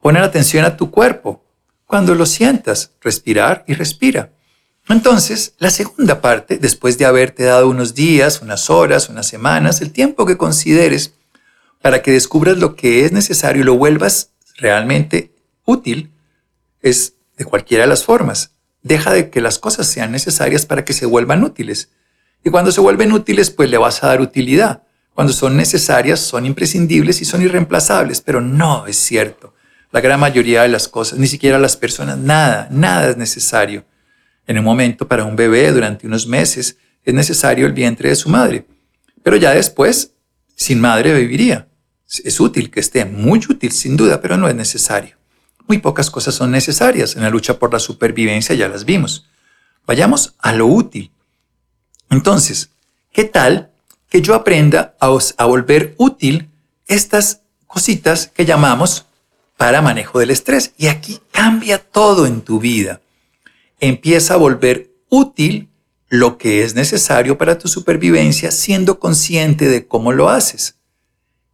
Poner 0.00 0.22
atención 0.22 0.64
a 0.64 0.76
tu 0.76 0.90
cuerpo. 0.90 1.44
Cuando 1.86 2.14
lo 2.14 2.26
sientas, 2.26 2.92
respirar 3.00 3.64
y 3.66 3.74
respira. 3.74 4.30
Entonces, 4.88 5.54
la 5.58 5.70
segunda 5.70 6.20
parte, 6.20 6.58
después 6.58 6.98
de 6.98 7.04
haberte 7.04 7.44
dado 7.44 7.68
unos 7.68 7.94
días, 7.94 8.40
unas 8.42 8.70
horas, 8.70 9.08
unas 9.08 9.26
semanas, 9.26 9.80
el 9.80 9.92
tiempo 9.92 10.26
que 10.26 10.36
consideres 10.36 11.14
para 11.80 12.02
que 12.02 12.10
descubras 12.10 12.58
lo 12.58 12.74
que 12.76 13.04
es 13.04 13.12
necesario 13.12 13.62
y 13.62 13.64
lo 13.64 13.76
vuelvas 13.76 14.32
realmente 14.56 15.34
útil, 15.64 16.12
es 16.82 17.14
de 17.36 17.44
cualquiera 17.44 17.84
de 17.84 17.88
las 17.88 18.04
formas. 18.04 18.52
Deja 18.82 19.12
de 19.12 19.30
que 19.30 19.40
las 19.40 19.58
cosas 19.58 19.86
sean 19.86 20.12
necesarias 20.12 20.66
para 20.66 20.84
que 20.84 20.92
se 20.92 21.06
vuelvan 21.06 21.44
útiles. 21.44 21.90
Y 22.44 22.50
cuando 22.50 22.72
se 22.72 22.80
vuelven 22.80 23.12
útiles, 23.12 23.50
pues 23.50 23.70
le 23.70 23.78
vas 23.78 24.02
a 24.02 24.08
dar 24.08 24.20
utilidad. 24.20 24.82
Cuando 25.20 25.34
son 25.34 25.54
necesarias, 25.54 26.18
son 26.18 26.46
imprescindibles 26.46 27.20
y 27.20 27.26
son 27.26 27.42
irreemplazables, 27.42 28.22
pero 28.22 28.40
no 28.40 28.86
es 28.86 28.96
cierto. 28.96 29.52
La 29.92 30.00
gran 30.00 30.18
mayoría 30.18 30.62
de 30.62 30.70
las 30.70 30.88
cosas, 30.88 31.18
ni 31.18 31.26
siquiera 31.26 31.58
las 31.58 31.76
personas, 31.76 32.16
nada, 32.16 32.68
nada 32.70 33.10
es 33.10 33.18
necesario. 33.18 33.84
En 34.46 34.58
un 34.58 34.64
momento 34.64 35.06
para 35.06 35.26
un 35.26 35.36
bebé 35.36 35.72
durante 35.72 36.06
unos 36.06 36.26
meses 36.26 36.78
es 37.04 37.12
necesario 37.12 37.66
el 37.66 37.74
vientre 37.74 38.08
de 38.08 38.16
su 38.16 38.30
madre, 38.30 38.64
pero 39.22 39.36
ya 39.36 39.50
después 39.50 40.14
sin 40.56 40.80
madre 40.80 41.12
viviría. 41.12 41.68
Es 42.24 42.40
útil 42.40 42.70
que 42.70 42.80
esté, 42.80 43.04
muy 43.04 43.40
útil 43.40 43.72
sin 43.72 43.98
duda, 43.98 44.22
pero 44.22 44.38
no 44.38 44.48
es 44.48 44.54
necesario. 44.54 45.18
Muy 45.66 45.80
pocas 45.80 46.08
cosas 46.10 46.34
son 46.34 46.50
necesarias. 46.50 47.14
En 47.14 47.24
la 47.24 47.28
lucha 47.28 47.58
por 47.58 47.70
la 47.74 47.78
supervivencia 47.78 48.54
ya 48.54 48.68
las 48.68 48.86
vimos. 48.86 49.28
Vayamos 49.86 50.34
a 50.38 50.54
lo 50.54 50.64
útil. 50.64 51.12
Entonces, 52.08 52.70
¿qué 53.12 53.24
tal 53.24 53.69
que 54.10 54.20
yo 54.20 54.34
aprenda 54.34 54.94
a, 55.00 55.16
a 55.38 55.44
volver 55.46 55.94
útil 55.96 56.50
estas 56.86 57.40
cositas 57.66 58.26
que 58.26 58.44
llamamos 58.44 59.06
para 59.56 59.80
manejo 59.80 60.18
del 60.18 60.30
estrés? 60.30 60.72
Y 60.76 60.88
aquí 60.88 61.20
cambia 61.32 61.78
todo 61.78 62.26
en 62.26 62.42
tu 62.42 62.60
vida 62.60 63.00
empieza 63.80 64.34
a 64.34 64.36
volver 64.36 64.90
útil 65.08 65.68
lo 66.08 66.38
que 66.38 66.62
es 66.62 66.74
necesario 66.74 67.38
para 67.38 67.58
tu 67.58 67.68
supervivencia 67.68 68.50
siendo 68.50 68.98
consciente 68.98 69.68
de 69.68 69.86
cómo 69.86 70.12
lo 70.12 70.28
haces. 70.28 70.76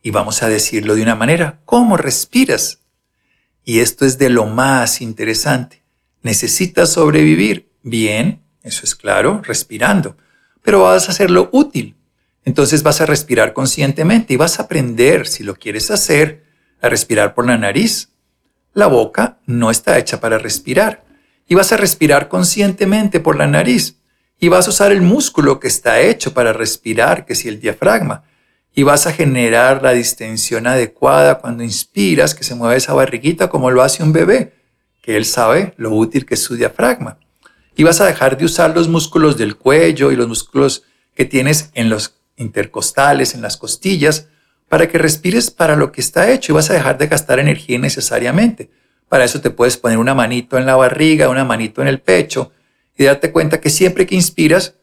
Y 0.02 0.10
vamos 0.10 0.42
a 0.42 0.48
decirlo 0.48 0.94
de 0.94 1.02
una 1.02 1.14
manera, 1.14 1.60
¿cómo 1.64 1.96
respiras? 1.96 2.80
Y 3.64 3.80
esto 3.80 4.04
es 4.04 4.18
de 4.18 4.30
lo 4.30 4.46
más 4.46 5.00
interesante. 5.00 5.82
Necesitas 6.22 6.92
sobrevivir. 6.92 7.68
Bien, 7.82 8.40
eso 8.62 8.84
es 8.84 8.94
claro, 8.94 9.42
respirando. 9.44 10.16
Pero 10.62 10.82
vas 10.82 11.08
a 11.08 11.12
hacerlo 11.12 11.48
útil. 11.52 11.96
Entonces 12.46 12.84
vas 12.84 13.00
a 13.00 13.06
respirar 13.06 13.52
conscientemente 13.52 14.32
y 14.32 14.36
vas 14.36 14.58
a 14.58 14.62
aprender, 14.62 15.26
si 15.26 15.42
lo 15.42 15.56
quieres 15.56 15.90
hacer, 15.90 16.44
a 16.80 16.88
respirar 16.88 17.34
por 17.34 17.44
la 17.44 17.58
nariz. 17.58 18.10
La 18.72 18.86
boca 18.86 19.40
no 19.46 19.70
está 19.70 19.98
hecha 19.98 20.20
para 20.20 20.38
respirar 20.38 21.04
y 21.48 21.56
vas 21.56 21.72
a 21.72 21.76
respirar 21.76 22.28
conscientemente 22.28 23.18
por 23.18 23.36
la 23.36 23.48
nariz 23.48 23.96
y 24.38 24.48
vas 24.48 24.68
a 24.68 24.70
usar 24.70 24.92
el 24.92 25.02
músculo 25.02 25.58
que 25.58 25.66
está 25.66 26.00
hecho 26.00 26.34
para 26.34 26.52
respirar, 26.52 27.26
que 27.26 27.32
es 27.32 27.44
el 27.46 27.60
diafragma, 27.60 28.22
y 28.74 28.84
vas 28.84 29.08
a 29.08 29.12
generar 29.12 29.82
la 29.82 29.92
distensión 29.92 30.68
adecuada 30.68 31.38
cuando 31.38 31.64
inspiras, 31.64 32.34
que 32.34 32.44
se 32.44 32.54
mueve 32.54 32.76
esa 32.76 32.92
barriguita 32.94 33.48
como 33.48 33.72
lo 33.72 33.82
hace 33.82 34.04
un 34.04 34.12
bebé, 34.12 34.52
que 35.02 35.16
él 35.16 35.24
sabe 35.24 35.74
lo 35.78 35.90
útil 35.90 36.26
que 36.26 36.34
es 36.34 36.42
su 36.42 36.54
diafragma. 36.54 37.18
Y 37.74 37.82
vas 37.82 38.00
a 38.00 38.06
dejar 38.06 38.36
de 38.36 38.44
usar 38.44 38.74
los 38.76 38.88
músculos 38.88 39.36
del 39.36 39.56
cuello 39.56 40.12
y 40.12 40.16
los 40.16 40.28
músculos 40.28 40.84
que 41.14 41.24
tienes 41.24 41.70
en 41.74 41.88
los 41.88 42.15
intercostales, 42.36 43.34
en 43.34 43.42
las 43.42 43.56
costillas, 43.56 44.28
para 44.68 44.88
que 44.88 44.98
respires 44.98 45.50
para 45.50 45.76
lo 45.76 45.92
que 45.92 46.00
está 46.00 46.30
hecho 46.30 46.52
y 46.52 46.54
vas 46.54 46.70
a 46.70 46.74
dejar 46.74 46.98
de 46.98 47.06
gastar 47.06 47.38
energía 47.38 47.76
innecesariamente. 47.76 48.70
Para 49.08 49.24
eso 49.24 49.40
te 49.40 49.50
puedes 49.50 49.76
poner 49.76 49.98
una 49.98 50.14
manito 50.14 50.58
en 50.58 50.66
la 50.66 50.76
barriga, 50.76 51.28
una 51.28 51.44
manito 51.44 51.82
en 51.82 51.88
el 51.88 52.00
pecho 52.00 52.52
y 52.96 53.04
darte 53.04 53.30
cuenta 53.30 53.60
que 53.60 53.70
siempre 53.70 54.06
que 54.06 54.14
inspiras 54.14 54.74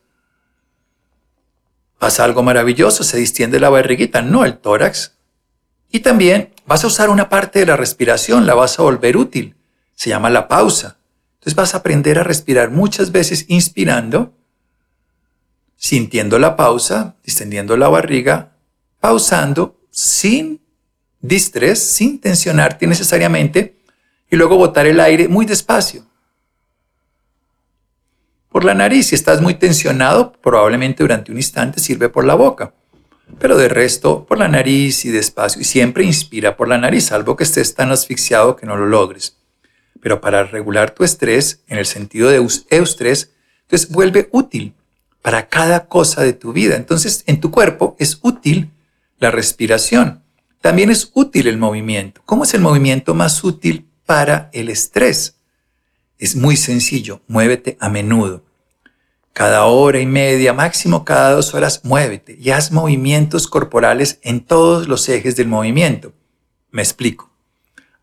pasa 1.97 2.23
algo 2.23 2.43
maravilloso, 2.43 3.03
se 3.03 3.17
distiende 3.17 3.59
la 3.59 3.69
barriguita, 3.69 4.21
no 4.21 4.43
el 4.43 4.57
tórax. 4.57 5.13
Y 5.89 6.01
también 6.01 6.53
vas 6.65 6.83
a 6.83 6.87
usar 6.87 7.09
una 7.09 7.29
parte 7.29 7.59
de 7.59 7.65
la 7.65 7.77
respiración, 7.77 8.45
la 8.45 8.55
vas 8.55 8.77
a 8.77 8.83
volver 8.83 9.15
útil. 9.15 9.55
Se 9.95 10.09
llama 10.09 10.29
la 10.29 10.47
pausa. 10.47 10.97
Entonces 11.35 11.55
vas 11.55 11.73
a 11.73 11.77
aprender 11.77 12.19
a 12.19 12.23
respirar 12.23 12.71
muchas 12.71 13.11
veces 13.11 13.45
inspirando, 13.47 14.33
sintiendo 15.83 16.39
la 16.39 16.55
pausa, 16.55 17.17
distendiendo 17.25 17.75
la 17.75 17.89
barriga, 17.89 18.53
pausando 19.01 19.81
sin 19.91 20.61
distrés, 21.19 21.83
sin 21.83 22.21
tensionarte 22.21 22.87
necesariamente 22.87 23.75
y 24.31 24.37
luego 24.37 24.55
botar 24.55 24.87
el 24.87 25.01
aire 25.01 25.27
muy 25.27 25.45
despacio. 25.45 26.05
Por 28.47 28.63
la 28.63 28.73
nariz, 28.73 29.07
si 29.07 29.15
estás 29.15 29.41
muy 29.41 29.55
tensionado, 29.55 30.31
probablemente 30.31 31.03
durante 31.03 31.33
un 31.33 31.37
instante 31.37 31.81
sirve 31.81 32.07
por 32.07 32.23
la 32.23 32.35
boca. 32.35 32.73
pero 33.39 33.57
de 33.57 33.67
resto 33.67 34.25
por 34.25 34.37
la 34.37 34.47
nariz 34.47 35.03
y 35.03 35.09
despacio. 35.09 35.59
Y 35.59 35.65
siempre 35.65 36.05
inspira 36.05 36.55
por 36.55 36.69
la 36.69 36.77
nariz, 36.77 37.07
salvo 37.07 37.35
que 37.35 37.43
estés 37.43 37.75
tan 37.75 37.91
asfixiado 37.91 38.55
que 38.55 38.65
no 38.65 38.77
lo 38.77 38.85
logres. 38.85 39.37
Pero 39.99 40.21
para 40.21 40.43
regular 40.43 40.91
tu 40.91 41.03
estrés, 41.03 41.61
en 41.67 41.77
el 41.77 41.85
sentido 41.85 42.29
de 42.29 42.37
eustrés, 42.69 43.31
entonces 43.63 43.89
vuelve 43.89 44.29
útil 44.31 44.75
para 45.23 45.47
cada 45.47 45.87
cosa 45.87 46.21
de 46.21 46.33
tu 46.33 46.51
vida. 46.53 46.75
Entonces, 46.75 47.23
en 47.25 47.39
tu 47.39 47.49
cuerpo 47.49 47.95
es 47.97 48.19
útil 48.21 48.69
la 49.19 49.31
respiración. 49.31 50.21
También 50.61 50.91
es 50.91 51.11
útil 51.13 51.47
el 51.47 51.57
movimiento. 51.57 52.21
¿Cómo 52.25 52.43
es 52.43 52.53
el 52.53 52.61
movimiento 52.61 53.15
más 53.15 53.41
útil 53.43 53.87
para 54.05 54.49
el 54.51 54.69
estrés? 54.69 55.37
Es 56.19 56.35
muy 56.35 56.57
sencillo, 56.57 57.21
muévete 57.27 57.77
a 57.79 57.87
menudo. 57.87 58.43
Cada 59.31 59.63
hora 59.63 59.99
y 59.99 60.05
media, 60.05 60.53
máximo 60.53 61.05
cada 61.05 61.31
dos 61.31 61.53
horas, 61.53 61.81
muévete 61.83 62.37
y 62.37 62.51
haz 62.51 62.73
movimientos 62.73 63.47
corporales 63.47 64.19
en 64.23 64.41
todos 64.41 64.89
los 64.89 65.07
ejes 65.07 65.37
del 65.37 65.47
movimiento. 65.47 66.13
Me 66.69 66.81
explico. 66.81 67.31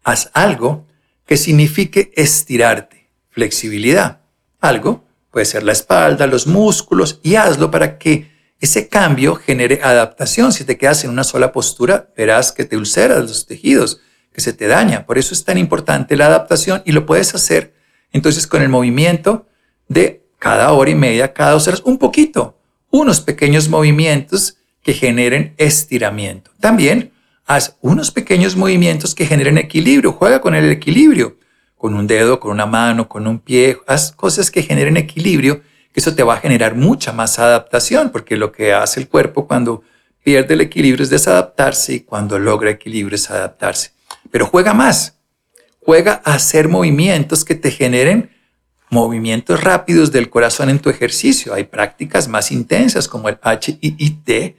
Haz 0.03 0.31
algo 0.33 0.87
que 1.27 1.37
signifique 1.37 2.13
estirarte, 2.17 3.11
flexibilidad. 3.29 4.23
Algo 4.59 5.05
puede 5.31 5.47
ser 5.47 5.63
la 5.63 5.73
espalda, 5.73 6.27
los 6.27 6.47
músculos 6.47 7.21
y 7.23 7.37
hazlo 7.37 7.71
para 7.71 7.99
que 7.99 8.31
ese 8.61 8.89
cambio 8.89 9.37
genere 9.37 9.81
adaptación. 9.83 10.53
Si 10.53 10.65
te 10.65 10.77
quedas 10.77 11.05
en 11.05 11.11
una 11.11 11.25
sola 11.25 11.53
postura, 11.53 12.11
verás 12.17 12.53
que 12.53 12.65
te 12.65 12.77
ulceras 12.77 13.23
los 13.23 13.47
tejidos, 13.47 14.01
que 14.33 14.41
se 14.41 14.53
te 14.53 14.67
daña. 14.67 15.07
Por 15.07 15.19
eso 15.19 15.35
es 15.35 15.45
tan 15.45 15.59
importante 15.59 16.17
la 16.17 16.27
adaptación 16.27 16.83
y 16.85 16.93
lo 16.93 17.07
puedes 17.07 17.35
hacer 17.35 17.75
entonces 18.13 18.47
con 18.47 18.63
el 18.63 18.69
movimiento 18.69 19.47
de 19.89 20.25
cada 20.39 20.73
hora 20.73 20.91
y 20.91 20.95
media, 20.95 21.33
cada 21.33 21.53
dos 21.53 21.69
horas, 21.69 21.83
un 21.85 21.99
poquito, 21.99 22.59
unos 22.91 23.21
pequeños 23.21 23.69
movimientos 23.69 24.57
que 24.83 24.95
generen 24.95 25.55
estiramiento. 25.59 26.51
También 26.61 27.13
haz 27.47 27.77
unos 27.81 28.11
pequeños 28.11 28.57
movimientos 28.57 29.15
que 29.15 29.27
generen 29.27 29.59
equilibrio, 29.59 30.13
juega 30.13 30.41
con 30.41 30.55
el 30.55 30.71
equilibrio, 30.71 31.37
con 31.81 31.95
un 31.95 32.07
dedo, 32.07 32.41
con 32.41 32.51
una 32.51 32.67
mano, 32.67 33.09
con 33.09 33.27
un 33.27 33.39
pie, 33.39 33.79
haz 33.87 34.13
cosas 34.13 34.51
que 34.51 34.63
generen 34.63 34.99
equilibrio, 34.99 35.63
que 35.95 36.01
eso 36.01 36.15
te 36.15 36.23
va 36.23 36.35
a 36.35 36.37
generar 36.37 36.75
mucha 36.75 37.11
más 37.11 37.39
adaptación, 37.39 38.11
porque 38.11 38.37
lo 38.37 38.53
que 38.53 38.75
hace 38.75 39.01
el 39.01 39.09
cuerpo 39.09 39.47
cuando 39.47 39.83
pierde 40.23 40.53
el 40.53 40.61
equilibrio 40.61 41.03
es 41.03 41.09
desadaptarse 41.09 41.95
y 41.95 42.01
cuando 42.01 42.39
logra 42.39 42.69
equilibrio 42.69 43.15
es 43.15 43.31
adaptarse. 43.31 43.93
Pero 44.31 44.45
juega 44.45 44.75
más, 44.75 45.17
juega 45.81 46.21
a 46.23 46.35
hacer 46.35 46.69
movimientos 46.69 47.47
que 47.47 47.55
te 47.55 47.71
generen 47.71 48.29
movimientos 48.91 49.65
rápidos 49.65 50.13
del 50.13 50.29
corazón 50.29 50.69
en 50.69 50.81
tu 50.81 50.91
ejercicio. 50.91 51.55
Hay 51.55 51.65
prácticas 51.65 52.29
más 52.29 52.53
intensas 52.53 53.09
como 53.09 53.31
el 53.31 53.39
HIIT, 53.43 54.57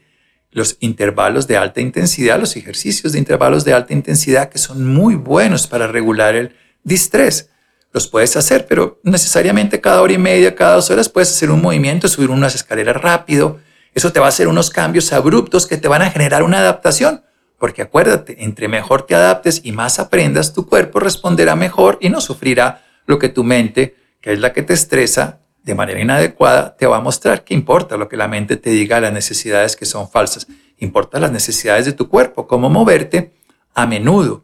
los 0.49 0.75
intervalos 0.79 1.45
de 1.45 1.55
alta 1.55 1.81
intensidad, 1.81 2.39
los 2.39 2.55
ejercicios 2.55 3.13
de 3.13 3.19
intervalos 3.19 3.63
de 3.63 3.73
alta 3.73 3.93
intensidad 3.93 4.49
que 4.49 4.57
son 4.57 4.87
muy 4.87 5.13
buenos 5.13 5.67
para 5.67 5.85
regular 5.85 6.35
el 6.35 6.55
distrés. 6.83 7.49
Los 7.93 8.07
puedes 8.07 8.37
hacer, 8.37 8.67
pero 8.67 8.99
necesariamente 9.03 9.81
cada 9.81 10.01
hora 10.01 10.13
y 10.13 10.17
media, 10.17 10.55
cada 10.55 10.75
dos 10.75 10.89
horas 10.89 11.09
puedes 11.09 11.29
hacer 11.29 11.51
un 11.51 11.61
movimiento, 11.61 12.07
subir 12.07 12.29
unas 12.29 12.55
escaleras 12.55 13.01
rápido. 13.01 13.59
Eso 13.93 14.13
te 14.13 14.19
va 14.19 14.27
a 14.27 14.29
hacer 14.29 14.47
unos 14.47 14.69
cambios 14.69 15.11
abruptos 15.11 15.67
que 15.67 15.77
te 15.77 15.89
van 15.89 16.01
a 16.01 16.09
generar 16.09 16.43
una 16.43 16.59
adaptación. 16.59 17.23
Porque 17.57 17.81
acuérdate, 17.81 18.43
entre 18.43 18.67
mejor 18.67 19.03
te 19.03 19.13
adaptes 19.13 19.61
y 19.63 19.71
más 19.71 19.99
aprendas, 19.99 20.53
tu 20.53 20.65
cuerpo 20.67 20.99
responderá 20.99 21.55
mejor 21.55 21.97
y 22.01 22.09
no 22.09 22.21
sufrirá 22.21 22.83
lo 23.05 23.19
que 23.19 23.29
tu 23.29 23.43
mente, 23.43 23.95
que 24.21 24.33
es 24.33 24.39
la 24.39 24.53
que 24.53 24.63
te 24.63 24.73
estresa 24.73 25.41
de 25.63 25.75
manera 25.75 26.01
inadecuada, 26.01 26.75
te 26.75 26.87
va 26.87 26.97
a 26.97 27.01
mostrar 27.01 27.43
que 27.43 27.53
importa 27.53 27.97
lo 27.97 28.09
que 28.09 28.17
la 28.17 28.27
mente 28.27 28.57
te 28.57 28.71
diga, 28.71 28.99
las 28.99 29.13
necesidades 29.13 29.75
que 29.75 29.85
son 29.85 30.09
falsas. 30.09 30.47
Importa 30.79 31.19
las 31.19 31.31
necesidades 31.31 31.85
de 31.85 31.91
tu 31.91 32.09
cuerpo, 32.09 32.47
cómo 32.47 32.69
moverte 32.69 33.33
a 33.75 33.85
menudo, 33.85 34.43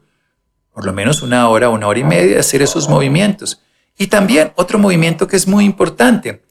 por 0.77 0.85
lo 0.85 0.93
menos 0.93 1.23
una 1.23 1.49
hora, 1.49 1.69
una 1.69 1.87
hora 1.87 1.97
y 1.97 2.03
media, 2.03 2.39
hacer 2.39 2.61
esos 2.61 2.87
movimientos. 2.87 3.63
Y 3.97 4.05
también 4.05 4.53
otro 4.57 4.77
movimiento 4.77 5.25
que 5.25 5.35
es 5.35 5.47
muy 5.47 5.65
importante, 5.65 6.43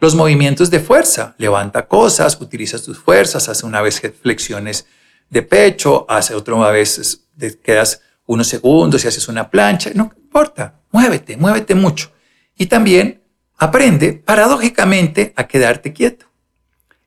los 0.00 0.14
movimientos 0.14 0.68
de 0.68 0.80
fuerza. 0.80 1.34
Levanta 1.38 1.88
cosas, 1.88 2.38
utilizas 2.42 2.82
tus 2.82 2.98
fuerzas, 2.98 3.48
hace 3.48 3.64
una 3.64 3.80
vez 3.80 4.02
flexiones 4.20 4.84
de 5.30 5.40
pecho, 5.40 6.04
hace 6.10 6.34
otra 6.34 6.70
vez, 6.70 7.26
quedas 7.62 8.02
unos 8.26 8.48
segundos 8.48 9.02
y 9.02 9.08
haces 9.08 9.28
una 9.28 9.48
plancha, 9.48 9.90
no 9.94 10.12
importa, 10.14 10.82
muévete, 10.90 11.38
muévete 11.38 11.74
mucho. 11.74 12.12
Y 12.58 12.66
también 12.66 13.22
aprende 13.56 14.12
paradójicamente 14.12 15.32
a 15.36 15.48
quedarte 15.48 15.94
quieto. 15.94 16.26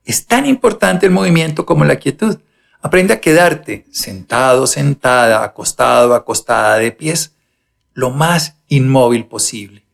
Es 0.05 0.25
tan 0.25 0.47
importante 0.47 1.05
el 1.05 1.11
movimiento 1.11 1.67
como 1.67 1.85
la 1.85 1.97
quietud. 1.97 2.39
Aprende 2.83 3.13
a 3.13 3.21
quedarte 3.21 3.85
sentado, 3.91 4.67
sentada, 4.67 5.41
acostado, 5.45 6.13
acostada 6.13 6.77
de 6.79 6.91
pies, 6.91 7.31
lo 7.93 8.11
más 8.11 8.57
inmóvil 8.67 9.25
posible. 9.25 9.85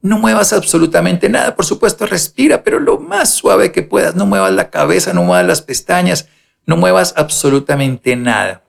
No 0.00 0.18
muevas 0.18 0.54
absolutamente 0.54 1.28
nada, 1.28 1.54
por 1.54 1.66
supuesto 1.66 2.06
respira, 2.06 2.62
pero 2.64 2.80
lo 2.80 2.98
más 2.98 3.34
suave 3.34 3.72
que 3.72 3.82
puedas. 3.82 4.14
No 4.14 4.24
muevas 4.24 4.52
la 4.54 4.70
cabeza, 4.70 5.12
no 5.12 5.22
muevas 5.22 5.46
las 5.46 5.60
pestañas, 5.60 6.28
no 6.64 6.78
muevas 6.78 7.12
absolutamente 7.18 8.16
nada. 8.16 8.64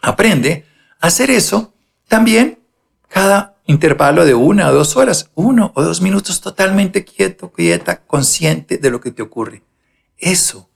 Aprende 0.00 0.64
a 0.98 1.08
hacer 1.08 1.30
eso 1.30 1.74
también 2.08 2.60
cada 3.08 3.56
intervalo 3.66 4.24
de 4.24 4.32
una 4.32 4.70
o 4.70 4.72
dos 4.72 4.96
horas, 4.96 5.30
uno 5.34 5.70
o 5.74 5.82
dos 5.82 6.00
minutos 6.00 6.40
totalmente 6.40 7.04
quieto, 7.04 7.52
quieta, 7.52 8.06
consciente 8.06 8.78
de 8.78 8.90
lo 8.90 9.02
que 9.02 9.10
te 9.10 9.20
ocurre. 9.20 9.62
Eso, 10.16 10.70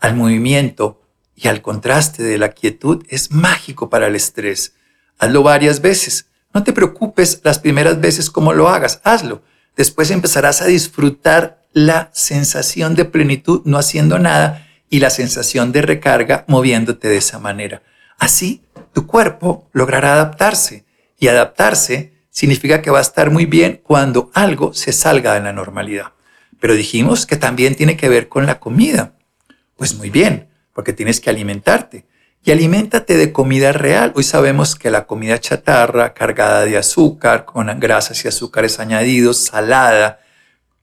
al 0.00 0.16
movimiento 0.16 1.02
y 1.36 1.48
al 1.48 1.60
contraste 1.62 2.22
de 2.22 2.38
la 2.38 2.48
quietud, 2.48 3.04
es 3.08 3.30
mágico 3.30 3.90
para 3.90 4.06
el 4.06 4.16
estrés. 4.16 4.72
Hazlo 5.18 5.42
varias 5.42 5.80
veces. 5.82 6.26
No 6.54 6.64
te 6.64 6.72
preocupes 6.72 7.40
las 7.44 7.58
primeras 7.58 8.00
veces 8.00 8.30
como 8.30 8.54
lo 8.54 8.68
hagas, 8.68 9.00
hazlo. 9.04 9.42
Después 9.76 10.10
empezarás 10.10 10.62
a 10.62 10.66
disfrutar 10.66 11.62
la 11.74 12.10
sensación 12.14 12.94
de 12.94 13.04
plenitud 13.04 13.60
no 13.66 13.76
haciendo 13.76 14.18
nada 14.18 14.66
y 14.88 15.00
la 15.00 15.10
sensación 15.10 15.72
de 15.72 15.82
recarga 15.82 16.46
moviéndote 16.48 17.08
de 17.08 17.18
esa 17.18 17.38
manera. 17.38 17.82
Así, 18.18 18.62
tu 18.94 19.06
cuerpo 19.06 19.68
logrará 19.72 20.14
adaptarse 20.14 20.86
y 21.18 21.28
adaptarse 21.28 22.14
significa 22.30 22.80
que 22.80 22.90
va 22.90 22.98
a 22.98 23.02
estar 23.02 23.30
muy 23.30 23.44
bien 23.44 23.80
cuando 23.82 24.30
algo 24.32 24.72
se 24.72 24.92
salga 24.92 25.34
de 25.34 25.40
la 25.40 25.52
normalidad. 25.52 26.12
Pero 26.60 26.74
dijimos 26.74 27.26
que 27.26 27.36
también 27.36 27.74
tiene 27.74 27.96
que 27.98 28.08
ver 28.08 28.28
con 28.28 28.46
la 28.46 28.58
comida. 28.58 29.12
Pues 29.76 29.94
muy 29.94 30.08
bien, 30.08 30.48
porque 30.76 30.92
tienes 30.92 31.20
que 31.20 31.30
alimentarte. 31.30 32.04
Y 32.44 32.52
aliméntate 32.52 33.16
de 33.16 33.32
comida 33.32 33.72
real. 33.72 34.12
Hoy 34.14 34.24
sabemos 34.24 34.76
que 34.76 34.90
la 34.90 35.06
comida 35.06 35.40
chatarra, 35.40 36.12
cargada 36.12 36.66
de 36.66 36.76
azúcar, 36.76 37.46
con 37.46 37.80
grasas 37.80 38.22
y 38.22 38.28
azúcares 38.28 38.78
añadidos, 38.78 39.38
salada 39.38 40.20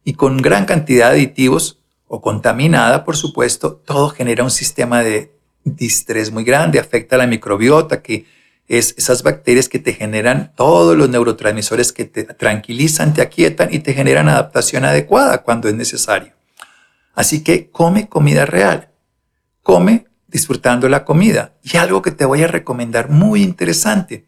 y 0.04 0.14
con 0.14 0.38
gran 0.38 0.66
cantidad 0.66 1.12
de 1.12 1.18
aditivos, 1.18 1.78
o 2.08 2.22
contaminada, 2.22 3.04
por 3.06 3.16
supuesto, 3.16 3.76
todo 3.86 4.10
genera 4.10 4.44
un 4.44 4.50
sistema 4.50 5.04
de 5.04 5.32
distrés 5.64 6.32
muy 6.32 6.44
grande, 6.44 6.80
afecta 6.80 7.16
a 7.16 7.20
la 7.20 7.28
microbiota, 7.28 8.02
que 8.02 8.26
es 8.68 8.96
esas 8.98 9.22
bacterias 9.22 9.70
que 9.70 9.78
te 9.78 9.94
generan 9.94 10.54
todos 10.56 10.98
los 10.98 11.08
neurotransmisores 11.10 11.94
que 11.94 12.06
te 12.06 12.24
tranquilizan, 12.24 13.14
te 13.14 13.22
aquietan 13.22 13.72
y 13.72 13.78
te 13.78 13.94
generan 13.94 14.28
adaptación 14.28 14.86
adecuada 14.86 15.44
cuando 15.44 15.70
es 15.70 15.76
necesario. 15.76 16.34
Así 17.14 17.44
que 17.44 17.70
come 17.70 18.10
comida 18.10 18.48
real, 18.48 18.90
come 19.64 20.06
disfrutando 20.28 20.90
la 20.90 21.06
comida. 21.06 21.54
Y 21.64 21.78
algo 21.78 22.02
que 22.02 22.12
te 22.12 22.26
voy 22.26 22.44
a 22.44 22.48
recomendar 22.48 23.10
muy 23.10 23.42
interesante, 23.42 24.28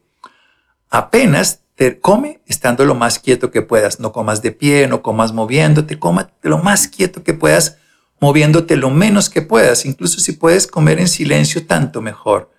apenas 0.90 1.62
te 1.76 2.00
come 2.00 2.42
estando 2.46 2.86
lo 2.86 2.96
más 2.96 3.20
quieto 3.20 3.52
que 3.52 3.62
puedas. 3.62 4.00
No 4.00 4.12
comas 4.12 4.42
de 4.42 4.52
pie, 4.52 4.88
no 4.88 5.02
comas 5.02 5.34
moviéndote, 5.34 6.00
coma 6.00 6.32
lo 6.42 6.60
más 6.60 6.88
quieto 6.88 7.24
que 7.24 7.34
puedas, 7.34 7.78
moviéndote 8.20 8.78
lo 8.78 8.90
menos 8.90 9.30
que 9.30 9.42
puedas. 9.42 9.86
Incluso 9.86 10.20
si 10.20 10.32
puedes 10.32 10.68
comer 10.68 11.00
en 11.00 11.08
silencio, 11.08 11.68
tanto 11.68 12.02
mejor. 12.02 12.52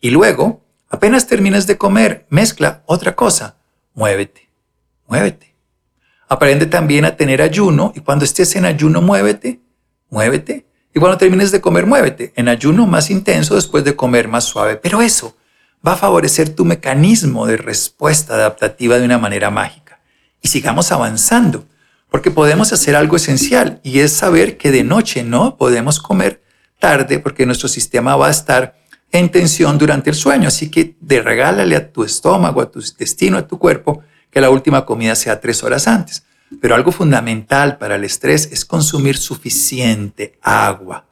Y 0.00 0.10
luego, 0.10 0.64
apenas 0.88 1.26
terminas 1.26 1.66
de 1.66 1.76
comer, 1.76 2.26
mezcla 2.28 2.82
otra 2.86 3.16
cosa. 3.16 3.56
Muévete, 3.94 4.48
muévete. 5.06 5.56
Aprende 6.28 6.66
también 6.66 7.04
a 7.04 7.16
tener 7.16 7.42
ayuno 7.42 7.92
y 7.94 8.00
cuando 8.00 8.24
estés 8.24 8.56
en 8.56 8.64
ayuno, 8.64 9.02
muévete, 9.02 9.60
muévete. 10.08 10.66
Y 10.94 11.00
cuando 11.00 11.18
termines 11.18 11.50
de 11.50 11.60
comer, 11.60 11.86
muévete. 11.86 12.32
En 12.36 12.48
ayuno 12.48 12.86
más 12.86 13.10
intenso, 13.10 13.54
después 13.54 13.84
de 13.84 13.96
comer 13.96 14.28
más 14.28 14.44
suave. 14.44 14.76
Pero 14.76 15.00
eso 15.00 15.36
va 15.86 15.92
a 15.92 15.96
favorecer 15.96 16.50
tu 16.50 16.64
mecanismo 16.64 17.46
de 17.46 17.56
respuesta 17.56 18.34
adaptativa 18.34 18.98
de 18.98 19.04
una 19.04 19.18
manera 19.18 19.50
mágica. 19.50 20.00
Y 20.40 20.48
sigamos 20.48 20.92
avanzando, 20.92 21.66
porque 22.10 22.30
podemos 22.30 22.72
hacer 22.72 22.94
algo 22.94 23.16
esencial 23.16 23.80
y 23.82 24.00
es 24.00 24.12
saber 24.12 24.58
que 24.58 24.70
de 24.70 24.84
noche 24.84 25.22
no 25.22 25.56
podemos 25.56 25.98
comer 26.00 26.42
tarde 26.78 27.18
porque 27.18 27.46
nuestro 27.46 27.68
sistema 27.68 28.16
va 28.16 28.26
a 28.26 28.30
estar 28.30 28.76
en 29.12 29.30
tensión 29.30 29.78
durante 29.78 30.10
el 30.10 30.16
sueño. 30.16 30.48
Así 30.48 30.70
que 30.70 30.96
de 31.00 31.22
regálale 31.22 31.76
a 31.76 31.92
tu 31.92 32.04
estómago, 32.04 32.60
a 32.60 32.70
tu 32.70 32.80
intestino, 32.80 33.38
a 33.38 33.46
tu 33.46 33.58
cuerpo, 33.58 34.02
que 34.30 34.40
la 34.40 34.50
última 34.50 34.84
comida 34.84 35.14
sea 35.14 35.40
tres 35.40 35.62
horas 35.62 35.86
antes. 35.86 36.24
Pero 36.60 36.74
algo 36.74 36.92
fundamental 36.92 37.78
para 37.78 37.96
el 37.96 38.04
estrés 38.04 38.48
es 38.52 38.64
consumir 38.64 39.16
suficiente 39.16 40.38
agua. 40.42 41.06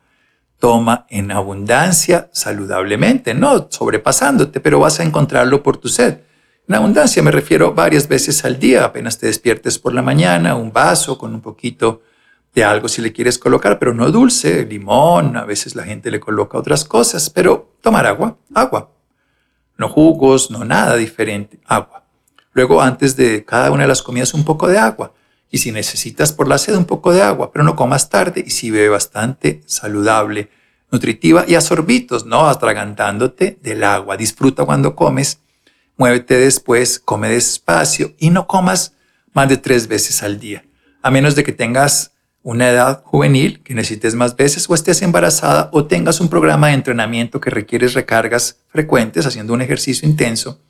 Toma 0.59 1.07
en 1.09 1.33
abundancia 1.33 2.29
saludablemente, 2.33 3.33
no 3.35 3.69
sobrepasándote, 3.71 4.61
pero 4.61 4.79
vas 4.79 5.01
a 5.01 5.05
encontrarlo 5.05 5.63
por 5.63 5.79
tu 5.79 5.89
sed. 5.89 6.21
En 6.69 6.75
abundancia 6.75 7.23
me 7.23 7.31
refiero 7.31 7.75
varias 7.75 8.07
veces 8.07 8.45
al 8.45 8.59
día, 8.59 8.85
apenas 8.85 9.19
te 9.19 9.27
despiertes 9.27 9.79
por 9.79 9.95
la 9.95 10.03
mañana, 10.03 10.55
un 10.55 10.73
vaso 10.73 11.19
con 11.19 11.35
un 11.35 11.41
poquito 11.41 12.03
de 12.55 12.65
algo 12.65 12.89
si 12.89 13.01
le 13.01 13.13
quieres 13.13 13.39
colocar, 13.39 13.79
pero 13.79 13.95
no 13.95 14.11
dulce, 14.11 14.65
limón, 14.67 15.37
a 15.37 15.45
veces 15.45 15.75
la 15.75 15.85
gente 15.85 16.11
le 16.11 16.21
coloca 16.21 16.59
otras 16.59 16.85
cosas, 16.85 17.31
pero 17.31 17.75
tomar 17.81 18.07
agua, 18.07 18.37
agua. 18.55 18.91
No 19.79 19.89
jugos, 19.89 20.51
no 20.51 20.65
nada 20.65 20.97
diferente, 20.97 21.59
agua. 21.67 22.05
Luego 22.53 22.83
antes 22.83 23.17
de 23.17 23.45
cada 23.45 23.71
una 23.71 23.83
de 23.83 23.89
las 23.89 24.03
comidas 24.03 24.35
un 24.35 24.45
poco 24.45 24.69
de 24.69 24.79
agua. 24.79 25.13
Y 25.51 25.59
si 25.59 25.73
necesitas 25.73 26.33
por 26.33 26.47
la 26.49 26.59
sed 26.59 26.77
un 26.77 26.85
poco 26.85 27.13
de 27.13 27.23
agua, 27.23 27.53
pero 27.53 27.65
no 27.65 27.77
comas 27.77 28.09
tarde 28.09 28.45
y 28.47 28.51
si 28.51 28.71
bebe 28.71 28.89
bastante 28.89 29.63
saludable, 29.67 30.49
nutritiva 30.91 31.45
y 31.47 31.55
a 31.55 31.61
no 32.25 32.49
atragantándote 32.49 33.59
del 33.63 33.85
agua. 33.85 34.17
Disfruta 34.17 34.65
cuando 34.65 34.95
comes, 34.95 35.41
muévete 35.97 36.37
después, 36.37 37.01
come 37.01 37.29
despacio 37.29 38.15
y 38.19 38.31
no 38.31 38.47
comas 38.47 38.95
más 39.33 39.49
de 39.49 39.57
tres 39.57 39.89
veces 39.89 40.23
al 40.23 40.39
día. 40.39 40.65
A 41.03 41.11
menos 41.11 41.35
de 41.35 41.45
que 41.45 41.53
tengas 41.53 42.13
una 42.43 42.71
edad 42.71 43.03
juvenil 43.05 43.63
que 43.63 43.75
necesites 43.75 44.15
más 44.15 44.35
veces 44.35 44.69
o 44.69 44.75
estés 44.75 45.03
embarazada 45.03 45.69
o 45.73 45.87
tengas 45.87 46.21
un 46.21 46.29
programa 46.29 46.69
de 46.69 46.75
entrenamiento 46.75 47.41
que 47.41 47.51
requieres 47.51 47.95
recargas 47.95 48.61
frecuentes 48.69 49.27
haciendo 49.27 49.53
un 49.53 49.63
ejercicio 49.63 50.09
intenso 50.09 50.61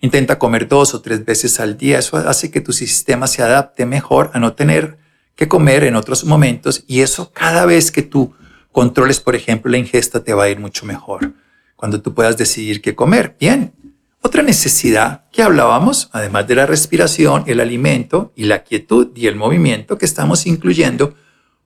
Intenta 0.00 0.38
comer 0.38 0.68
dos 0.68 0.94
o 0.94 1.00
tres 1.00 1.24
veces 1.24 1.58
al 1.60 1.76
día. 1.76 1.98
Eso 1.98 2.16
hace 2.16 2.50
que 2.50 2.60
tu 2.60 2.72
sistema 2.72 3.26
se 3.26 3.42
adapte 3.42 3.84
mejor 3.86 4.30
a 4.34 4.38
no 4.38 4.52
tener 4.52 4.98
que 5.34 5.48
comer 5.48 5.84
en 5.84 5.96
otros 5.96 6.24
momentos 6.24 6.84
y 6.86 7.00
eso 7.00 7.32
cada 7.32 7.64
vez 7.64 7.92
que 7.92 8.02
tú 8.02 8.34
controles, 8.72 9.20
por 9.20 9.34
ejemplo, 9.34 9.70
la 9.70 9.78
ingesta 9.78 10.22
te 10.22 10.34
va 10.34 10.44
a 10.44 10.48
ir 10.48 10.58
mucho 10.58 10.86
mejor. 10.86 11.32
Cuando 11.76 12.00
tú 12.00 12.14
puedas 12.14 12.36
decidir 12.36 12.80
qué 12.82 12.94
comer. 12.94 13.36
Bien. 13.38 13.72
Otra 14.20 14.42
necesidad 14.42 15.24
que 15.30 15.42
hablábamos, 15.42 16.10
además 16.12 16.48
de 16.48 16.56
la 16.56 16.66
respiración, 16.66 17.44
el 17.46 17.60
alimento 17.60 18.32
y 18.34 18.44
la 18.44 18.64
quietud 18.64 19.12
y 19.14 19.28
el 19.28 19.36
movimiento 19.36 19.96
que 19.96 20.06
estamos 20.06 20.46
incluyendo, 20.46 21.14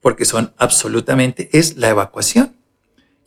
porque 0.01 0.23
son 0.23 0.53
absolutamente, 0.57 1.49
es 1.51 1.77
la 1.77 1.89
evacuación. 1.89 2.55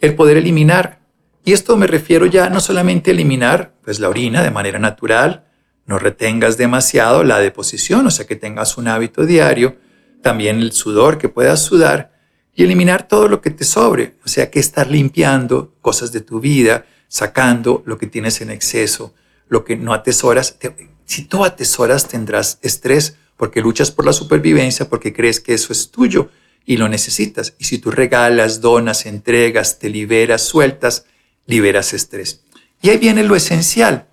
El 0.01 0.15
poder 0.15 0.37
eliminar 0.37 1.01
y 1.47 1.53
esto 1.53 1.77
me 1.77 1.87
refiero 1.87 2.27
ya 2.27 2.51
no 2.51 2.59
solamente 2.59 3.11
a 3.11 3.15
eliminar 3.15 3.73
pues, 3.85 4.01
la 4.01 4.09
orina 4.09 4.43
de 4.43 4.51
manera 4.51 4.81
natural, 4.81 5.45
no 5.87 5.97
retengas 5.97 6.57
demasiado 6.57 7.23
la 7.23 7.39
deposición, 7.39 8.05
o 8.05 8.11
sea 8.11 8.27
que 8.27 8.35
tengas 8.35 8.77
un 8.79 8.89
hábito 8.89 9.25
diario, 9.25 9.77
también 10.23 10.59
el 10.59 10.73
sudor 10.73 11.19
que 11.19 11.29
puedas 11.29 11.63
sudar 11.63 12.11
y 12.53 12.65
eliminar 12.65 13.07
todo 13.07 13.29
lo 13.29 13.41
que 13.41 13.51
te 13.51 13.63
sobre, 13.63 14.17
o 14.25 14.29
sea 14.29 14.51
que 14.51 14.59
estar 14.59 14.91
limpiando 14.91 15.73
cosas 15.83 16.11
de 16.11 16.21
tu 16.21 16.41
vida, 16.41 16.85
sacando 17.07 17.85
lo 17.87 17.97
que 17.97 18.09
tienes 18.09 18.41
en 18.41 18.51
exceso, 18.51 19.15
lo 19.49 19.65
que 19.65 19.77
no 19.77 19.95
atesoras. 19.95 20.59
Si 21.05 21.27
tú 21.27 21.45
atesoras 21.45 22.09
tendrás 22.09 22.59
estrés 22.63 23.19
porque 23.37 23.61
luchas 23.61 23.93
por 23.93 24.05
la 24.05 24.13
supervivencia, 24.13 24.89
porque 24.89 25.13
crees 25.13 25.39
que 25.39 25.55
eso 25.55 25.73
es 25.73 25.93
tuyo 25.93 26.29
y 26.65 26.77
lo 26.77 26.89
necesitas. 26.89 27.55
Y 27.61 27.67
si 27.67 27.79
tú 27.79 27.93
regalas, 27.93 28.61
donas, 28.61 29.07
entregas, 29.07 29.79
te 29.79 29.91
liberas, 29.91 30.43
sueltas, 30.43 31.07
liberas 31.47 31.93
estrés. 31.93 32.43
Y 32.83 32.91
ahí 32.91 32.99
viene 32.99 33.25
lo 33.25 33.37
esencial, 33.37 34.07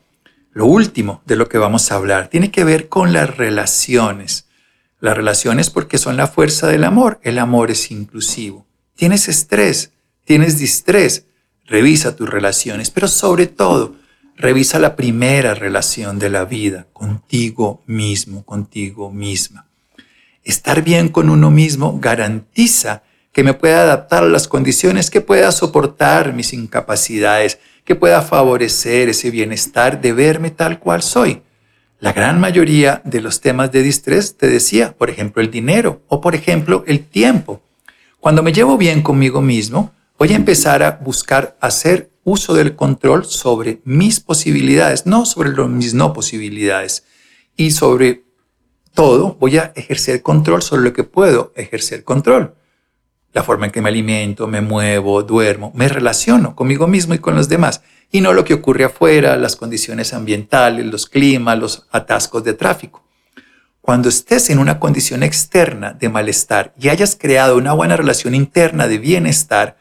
lo 0.52 0.66
último 0.66 1.22
de 1.26 1.36
lo 1.36 1.50
que 1.50 1.58
vamos 1.58 1.92
a 1.92 1.96
hablar. 1.96 2.30
Tiene 2.30 2.52
que 2.52 2.64
ver 2.64 2.90
con 2.90 3.14
las 3.14 3.38
relaciones. 3.38 4.48
Las 5.00 5.18
relaciones 5.18 5.70
porque 5.70 5.98
son 5.98 6.16
la 6.16 6.28
fuerza 6.28 6.68
del 6.68 6.84
amor. 6.84 7.20
El 7.24 7.40
amor 7.40 7.72
es 7.72 7.92
inclusivo. 7.92 8.66
Tienes 8.96 9.28
estrés, 9.28 9.92
tienes 10.24 10.58
distrés. 10.60 11.26
Revisa 11.66 12.16
tus 12.16 12.30
relaciones, 12.30 12.92
pero 12.92 13.08
sobre 13.08 13.48
todo, 13.48 13.96
revisa 14.36 14.80
la 14.80 14.96
primera 14.96 15.54
relación 15.54 16.20
de 16.20 16.30
la 16.30 16.46
vida, 16.46 16.88
contigo 16.94 17.82
mismo, 17.86 18.44
contigo 18.44 19.12
misma. 19.12 19.68
Estar 20.44 20.84
bien 20.84 21.08
con 21.08 21.30
uno 21.30 21.52
mismo 21.52 22.00
garantiza 22.00 23.04
que 23.34 23.44
me 23.44 23.56
pueda 23.56 23.82
adaptar 23.82 24.24
a 24.24 24.28
las 24.28 24.48
condiciones, 24.48 25.10
que 25.10 25.20
pueda 25.20 25.52
soportar 25.52 26.34
mis 26.34 26.54
incapacidades, 26.54 27.60
que 27.84 27.96
pueda 27.96 28.22
favorecer 28.22 29.10
ese 29.10 29.32
bienestar 29.32 30.00
de 30.00 30.14
verme 30.14 30.52
tal 30.52 30.80
cual 30.80 31.02
soy. 31.02 31.42
La 32.00 32.14
gran 32.14 32.40
mayoría 32.40 33.02
de 33.04 33.22
los 33.22 33.42
temas 33.42 33.72
de 33.72 33.82
distrés, 33.82 34.38
te 34.38 34.48
decía, 34.48 34.96
por 34.96 35.10
ejemplo, 35.10 35.42
el 35.42 35.50
dinero 35.50 36.04
o 36.08 36.22
por 36.22 36.36
ejemplo, 36.36 36.84
el 36.86 37.06
tiempo. 37.06 37.62
Cuando 38.20 38.44
me 38.44 38.54
llevo 38.54 38.78
bien 38.78 39.02
conmigo 39.02 39.42
mismo, 39.42 39.92
voy 40.20 40.32
a 40.32 40.36
empezar 40.36 40.84
a 40.84 40.92
buscar 40.92 41.58
hacer 41.60 42.12
uso 42.24 42.54
del 42.54 42.76
control 42.76 43.26
sobre 43.26 43.82
mis 43.84 44.20
posibilidades, 44.20 45.08
no 45.08 45.26
sobre 45.26 45.52
mis 45.68 45.96
no 45.96 46.14
posibilidades. 46.14 47.04
Y 47.58 47.72
sobre 47.72 48.24
todo, 48.94 49.38
voy 49.40 49.58
a 49.58 49.74
ejercer 49.76 50.22
control 50.22 50.62
sobre 50.62 50.84
lo 50.84 50.94
que 50.94 51.04
puedo 51.04 51.52
ejercer 51.56 52.04
control 52.04 52.54
la 53.34 53.44
forma 53.44 53.66
en 53.66 53.72
que 53.72 53.82
me 53.82 53.90
alimento, 53.90 54.48
me 54.48 54.62
muevo, 54.62 55.24
duermo, 55.24 55.72
me 55.76 55.90
relaciono 55.90 56.56
conmigo 56.56 56.88
mismo 56.88 57.16
y 57.16 57.20
con 57.20 57.36
los 57.36 57.50
demás, 57.50 57.82
y 58.12 58.22
no 58.22 58.32
lo 58.32 58.46
que 58.46 58.54
ocurre 58.54 58.84
afuera, 58.84 59.36
las 59.38 59.56
condiciones 59.56 60.14
ambientales, 60.14 60.86
los 60.86 61.08
climas, 61.08 61.58
los 61.58 61.88
atascos 61.92 62.44
de 62.44 62.54
tráfico. 62.54 63.04
Cuando 63.82 64.08
estés 64.08 64.50
en 64.50 64.60
una 64.60 64.80
condición 64.80 65.24
externa 65.24 65.94
de 65.94 66.10
malestar 66.10 66.74
y 66.80 66.90
hayas 66.90 67.18
creado 67.20 67.58
una 67.58 67.74
buena 67.74 67.98
relación 67.98 68.36
interna 68.36 68.88
de 68.88 69.00
bienestar, 69.00 69.78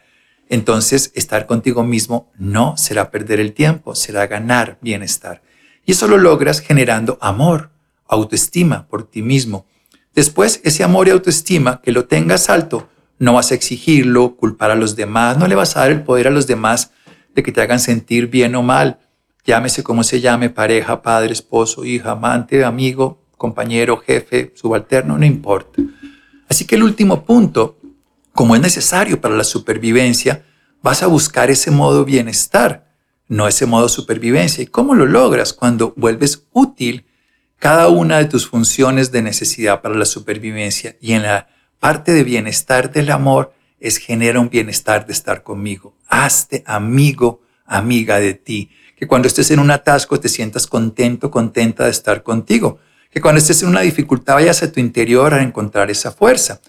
entonces 0.48 1.12
estar 1.14 1.46
contigo 1.46 1.84
mismo 1.84 2.32
no 2.36 2.76
será 2.76 3.10
perder 3.10 3.38
el 3.38 3.52
tiempo, 3.52 3.94
será 3.94 4.26
ganar 4.26 4.78
bienestar. 4.80 5.42
Y 5.84 5.92
eso 5.92 6.08
lo 6.08 6.16
logras 6.16 6.60
generando 6.60 7.18
amor, 7.20 7.70
autoestima 8.06 8.88
por 8.88 9.08
ti 9.08 9.22
mismo. 9.22 9.66
Después, 10.14 10.60
ese 10.64 10.84
amor 10.84 11.08
y 11.08 11.10
autoestima, 11.10 11.80
que 11.82 11.92
lo 11.92 12.06
tengas 12.06 12.50
alto, 12.50 12.88
no 13.22 13.34
vas 13.34 13.52
a 13.52 13.54
exigirlo, 13.54 14.34
culpar 14.34 14.72
a 14.72 14.74
los 14.74 14.96
demás, 14.96 15.38
no 15.38 15.46
le 15.46 15.54
vas 15.54 15.76
a 15.76 15.80
dar 15.82 15.92
el 15.92 16.02
poder 16.02 16.26
a 16.26 16.30
los 16.32 16.48
demás 16.48 16.90
de 17.36 17.44
que 17.44 17.52
te 17.52 17.60
hagan 17.60 17.78
sentir 17.78 18.26
bien 18.26 18.56
o 18.56 18.64
mal. 18.64 18.98
Llámese 19.44 19.84
como 19.84 20.02
se 20.02 20.20
llame, 20.20 20.50
pareja, 20.50 21.02
padre, 21.02 21.32
esposo, 21.32 21.84
hija, 21.84 22.10
amante, 22.10 22.64
amigo, 22.64 23.22
compañero, 23.38 23.98
jefe, 23.98 24.52
subalterno, 24.56 25.18
no 25.18 25.24
importa. 25.24 25.80
Así 26.48 26.66
que 26.66 26.74
el 26.74 26.82
último 26.82 27.24
punto, 27.24 27.78
como 28.32 28.56
es 28.56 28.60
necesario 28.60 29.20
para 29.20 29.36
la 29.36 29.44
supervivencia, 29.44 30.44
vas 30.82 31.04
a 31.04 31.06
buscar 31.06 31.48
ese 31.48 31.70
modo 31.70 32.04
bienestar, 32.04 32.92
no 33.28 33.46
ese 33.46 33.66
modo 33.66 33.88
supervivencia. 33.88 34.64
¿Y 34.64 34.66
cómo 34.66 34.96
lo 34.96 35.06
logras? 35.06 35.52
Cuando 35.52 35.94
vuelves 35.96 36.48
útil 36.50 37.06
cada 37.60 37.86
una 37.86 38.18
de 38.18 38.24
tus 38.24 38.48
funciones 38.48 39.12
de 39.12 39.22
necesidad 39.22 39.80
para 39.80 39.94
la 39.94 40.06
supervivencia 40.06 40.96
y 41.00 41.12
en 41.12 41.22
la 41.22 41.46
parte 41.82 42.12
de 42.12 42.22
bienestar 42.22 42.92
del 42.92 43.10
amor 43.10 43.52
es 43.80 43.96
genera 43.96 44.38
un 44.38 44.50
bienestar 44.50 45.04
de 45.04 45.12
estar 45.12 45.42
conmigo. 45.42 45.96
Hazte 46.06 46.62
amigo, 46.64 47.42
amiga 47.66 48.20
de 48.20 48.34
ti. 48.34 48.70
Que 48.96 49.08
cuando 49.08 49.26
estés 49.26 49.50
en 49.50 49.58
un 49.58 49.72
atasco 49.72 50.20
te 50.20 50.28
sientas 50.28 50.68
contento, 50.68 51.32
contenta 51.32 51.86
de 51.86 51.90
estar 51.90 52.22
contigo. 52.22 52.78
Que 53.10 53.20
cuando 53.20 53.40
estés 53.40 53.64
en 53.64 53.70
una 53.70 53.80
dificultad 53.80 54.34
vayas 54.34 54.62
a 54.62 54.70
tu 54.70 54.78
interior 54.78 55.34
a 55.34 55.42
encontrar 55.42 55.90
esa 55.90 56.12
fuerza. 56.12 56.60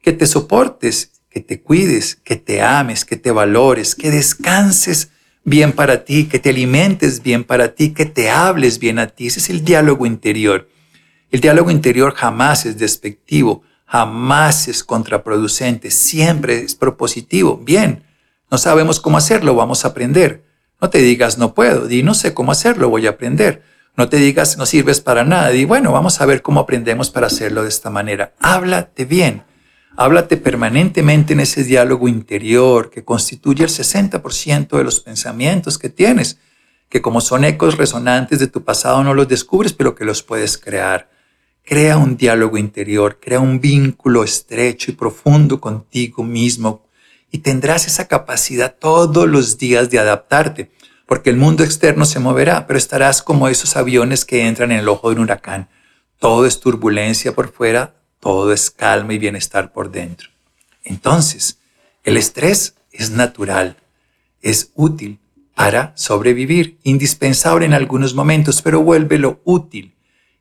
Que 0.00 0.12
te 0.12 0.24
soportes, 0.24 1.20
que 1.30 1.40
te 1.40 1.62
cuides, 1.62 2.14
que 2.14 2.36
te 2.36 2.62
ames, 2.62 3.04
que 3.04 3.16
te 3.16 3.32
valores, 3.32 3.96
que 3.96 4.12
descanses 4.12 5.10
bien 5.42 5.72
para 5.72 6.04
ti, 6.04 6.26
que 6.26 6.38
te 6.38 6.50
alimentes 6.50 7.24
bien 7.24 7.42
para 7.42 7.74
ti, 7.74 7.90
que 7.90 8.06
te 8.06 8.30
hables 8.30 8.78
bien 8.78 9.00
a 9.00 9.08
ti. 9.08 9.26
Ese 9.26 9.40
es 9.40 9.50
el 9.50 9.64
diálogo 9.64 10.06
interior. 10.06 10.68
El 11.32 11.40
diálogo 11.40 11.72
interior 11.72 12.14
jamás 12.14 12.66
es 12.66 12.78
despectivo, 12.78 13.64
jamás 13.90 14.68
es 14.68 14.84
contraproducente, 14.84 15.90
siempre 15.90 16.60
es 16.60 16.76
propositivo. 16.76 17.56
Bien, 17.56 18.04
no 18.48 18.56
sabemos 18.56 19.00
cómo 19.00 19.18
hacerlo, 19.18 19.56
vamos 19.56 19.84
a 19.84 19.88
aprender. 19.88 20.44
No 20.80 20.90
te 20.90 20.98
digas 20.98 21.38
no 21.38 21.54
puedo, 21.54 21.88
di 21.88 22.04
no 22.04 22.14
sé 22.14 22.32
cómo 22.32 22.52
hacerlo, 22.52 22.88
voy 22.88 23.08
a 23.08 23.10
aprender. 23.10 23.64
No 23.96 24.08
te 24.08 24.18
digas 24.18 24.56
no 24.56 24.64
sirves 24.64 25.00
para 25.00 25.24
nada, 25.24 25.48
di 25.48 25.64
bueno, 25.64 25.90
vamos 25.90 26.20
a 26.20 26.26
ver 26.26 26.40
cómo 26.40 26.60
aprendemos 26.60 27.10
para 27.10 27.26
hacerlo 27.26 27.64
de 27.64 27.68
esta 27.68 27.90
manera. 27.90 28.32
Háblate 28.38 29.06
bien, 29.06 29.42
háblate 29.96 30.36
permanentemente 30.36 31.32
en 31.32 31.40
ese 31.40 31.64
diálogo 31.64 32.06
interior 32.06 32.90
que 32.90 33.04
constituye 33.04 33.64
el 33.64 33.70
60% 33.70 34.78
de 34.78 34.84
los 34.84 35.00
pensamientos 35.00 35.78
que 35.78 35.88
tienes, 35.88 36.38
que 36.88 37.02
como 37.02 37.20
son 37.20 37.42
ecos 37.42 37.76
resonantes 37.76 38.38
de 38.38 38.46
tu 38.46 38.62
pasado 38.62 39.02
no 39.02 39.14
los 39.14 39.26
descubres, 39.26 39.72
pero 39.72 39.96
que 39.96 40.04
los 40.04 40.22
puedes 40.22 40.58
crear. 40.58 41.10
Crea 41.70 41.98
un 41.98 42.16
diálogo 42.16 42.58
interior, 42.58 43.20
crea 43.20 43.38
un 43.38 43.60
vínculo 43.60 44.24
estrecho 44.24 44.90
y 44.90 44.94
profundo 44.94 45.60
contigo 45.60 46.24
mismo 46.24 46.84
y 47.30 47.38
tendrás 47.38 47.86
esa 47.86 48.08
capacidad 48.08 48.74
todos 48.76 49.28
los 49.28 49.56
días 49.56 49.88
de 49.88 50.00
adaptarte, 50.00 50.72
porque 51.06 51.30
el 51.30 51.36
mundo 51.36 51.62
externo 51.62 52.06
se 52.06 52.18
moverá, 52.18 52.66
pero 52.66 52.76
estarás 52.76 53.22
como 53.22 53.46
esos 53.46 53.76
aviones 53.76 54.24
que 54.24 54.48
entran 54.48 54.72
en 54.72 54.80
el 54.80 54.88
ojo 54.88 55.10
de 55.10 55.14
un 55.14 55.22
huracán. 55.22 55.68
Todo 56.18 56.44
es 56.44 56.58
turbulencia 56.58 57.36
por 57.36 57.52
fuera, 57.52 57.94
todo 58.18 58.52
es 58.52 58.72
calma 58.72 59.14
y 59.14 59.18
bienestar 59.18 59.72
por 59.72 59.92
dentro. 59.92 60.28
Entonces, 60.82 61.60
el 62.02 62.16
estrés 62.16 62.74
es 62.90 63.12
natural, 63.12 63.76
es 64.42 64.72
útil 64.74 65.20
para 65.54 65.92
sobrevivir, 65.94 66.78
indispensable 66.82 67.64
en 67.64 67.74
algunos 67.74 68.12
momentos, 68.12 68.60
pero 68.60 68.82
vuélvelo 68.82 69.40
útil. 69.44 69.94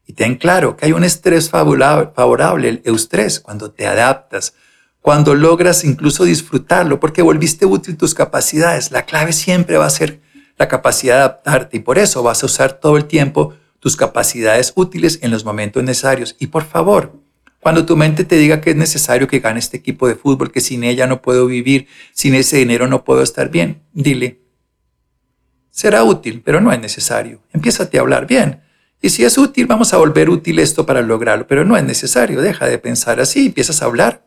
Y 0.09 0.13
ten 0.13 0.37
claro 0.37 0.75
que 0.75 0.87
hay 0.87 0.91
un 0.91 1.03
estrés 1.03 1.51
favorable, 1.51 2.67
el 2.67 2.81
eustrés, 2.83 3.39
cuando 3.39 3.69
te 3.69 3.85
adaptas, 3.85 4.55
cuando 5.01 5.35
logras 5.35 5.83
incluso 5.83 6.23
disfrutarlo, 6.23 6.99
porque 6.99 7.21
volviste 7.21 7.67
útil 7.67 7.95
tus 7.95 8.15
capacidades. 8.15 8.89
La 8.89 9.05
clave 9.05 9.33
siempre 9.33 9.77
va 9.77 9.85
a 9.85 9.91
ser 9.91 10.19
la 10.57 10.67
capacidad 10.67 11.13
de 11.13 11.19
adaptarte 11.19 11.77
y 11.77 11.81
por 11.81 11.99
eso 11.99 12.23
vas 12.23 12.41
a 12.41 12.47
usar 12.47 12.79
todo 12.79 12.97
el 12.97 13.05
tiempo 13.05 13.53
tus 13.77 13.95
capacidades 13.95 14.73
útiles 14.75 15.19
en 15.21 15.29
los 15.29 15.45
momentos 15.45 15.83
necesarios. 15.83 16.35
Y 16.39 16.47
por 16.47 16.63
favor, 16.63 17.13
cuando 17.59 17.85
tu 17.85 17.95
mente 17.95 18.23
te 18.23 18.37
diga 18.37 18.61
que 18.61 18.71
es 18.71 18.75
necesario 18.75 19.27
que 19.27 19.41
gane 19.41 19.59
este 19.59 19.77
equipo 19.77 20.07
de 20.07 20.15
fútbol, 20.15 20.51
que 20.51 20.59
sin 20.59 20.83
ella 20.83 21.05
no 21.05 21.21
puedo 21.21 21.45
vivir, 21.45 21.85
sin 22.13 22.33
ese 22.33 22.57
dinero 22.57 22.87
no 22.87 23.03
puedo 23.03 23.21
estar 23.21 23.51
bien, 23.51 23.83
dile, 23.93 24.41
será 25.69 26.03
útil, 26.03 26.41
pero 26.43 26.61
no 26.61 26.71
es 26.71 26.79
necesario. 26.79 27.43
Empiézate 27.53 27.99
a 27.99 28.01
hablar 28.01 28.25
bien. 28.25 28.63
Y 29.01 29.09
si 29.09 29.23
es 29.23 29.37
útil, 29.37 29.65
vamos 29.65 29.93
a 29.93 29.97
volver 29.97 30.29
útil 30.29 30.59
esto 30.59 30.85
para 30.85 31.01
lograrlo, 31.01 31.47
pero 31.47 31.63
no 31.63 31.77
es 31.77 31.83
necesario. 31.83 32.41
Deja 32.41 32.67
de 32.67 32.77
pensar 32.77 33.19
así, 33.19 33.47
empiezas 33.47 33.81
a 33.81 33.85
hablar 33.85 34.25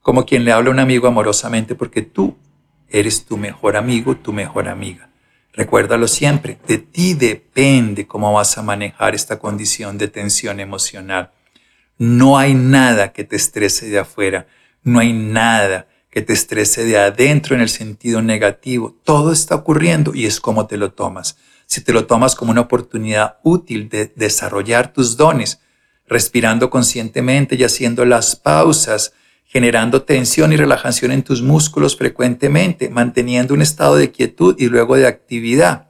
como 0.00 0.24
quien 0.24 0.44
le 0.44 0.52
habla 0.52 0.70
a 0.70 0.72
un 0.72 0.78
amigo 0.78 1.06
amorosamente, 1.06 1.74
porque 1.74 2.02
tú 2.02 2.36
eres 2.88 3.26
tu 3.26 3.36
mejor 3.36 3.76
amigo, 3.76 4.16
tu 4.16 4.32
mejor 4.32 4.68
amiga. 4.68 5.10
Recuérdalo 5.52 6.06
siempre, 6.06 6.58
de 6.68 6.78
ti 6.78 7.14
depende 7.14 8.06
cómo 8.06 8.32
vas 8.32 8.56
a 8.58 8.62
manejar 8.62 9.14
esta 9.14 9.38
condición 9.38 9.98
de 9.98 10.08
tensión 10.08 10.60
emocional. 10.60 11.32
No 11.98 12.38
hay 12.38 12.54
nada 12.54 13.12
que 13.12 13.24
te 13.24 13.36
estrese 13.36 13.88
de 13.88 13.98
afuera, 13.98 14.46
no 14.82 14.98
hay 14.98 15.12
nada 15.12 15.88
que 16.10 16.22
te 16.22 16.34
estrese 16.34 16.84
de 16.84 16.98
adentro 16.98 17.54
en 17.54 17.62
el 17.62 17.68
sentido 17.68 18.22
negativo. 18.22 18.96
Todo 19.02 19.32
está 19.32 19.54
ocurriendo 19.54 20.14
y 20.14 20.26
es 20.26 20.40
como 20.40 20.66
te 20.66 20.76
lo 20.76 20.92
tomas. 20.92 21.36
Si 21.66 21.80
te 21.80 21.92
lo 21.92 22.06
tomas 22.06 22.34
como 22.34 22.52
una 22.52 22.62
oportunidad 22.62 23.38
útil 23.42 23.88
de 23.88 24.12
desarrollar 24.16 24.92
tus 24.92 25.16
dones, 25.16 25.60
respirando 26.06 26.70
conscientemente 26.70 27.56
y 27.56 27.64
haciendo 27.64 28.04
las 28.04 28.36
pausas, 28.36 29.12
generando 29.44 30.02
tensión 30.02 30.52
y 30.52 30.56
relajación 30.56 31.12
en 31.12 31.22
tus 31.22 31.42
músculos 31.42 31.96
frecuentemente, 31.96 32.88
manteniendo 32.88 33.54
un 33.54 33.62
estado 33.62 33.96
de 33.96 34.10
quietud 34.10 34.56
y 34.58 34.66
luego 34.66 34.96
de 34.96 35.06
actividad, 35.06 35.88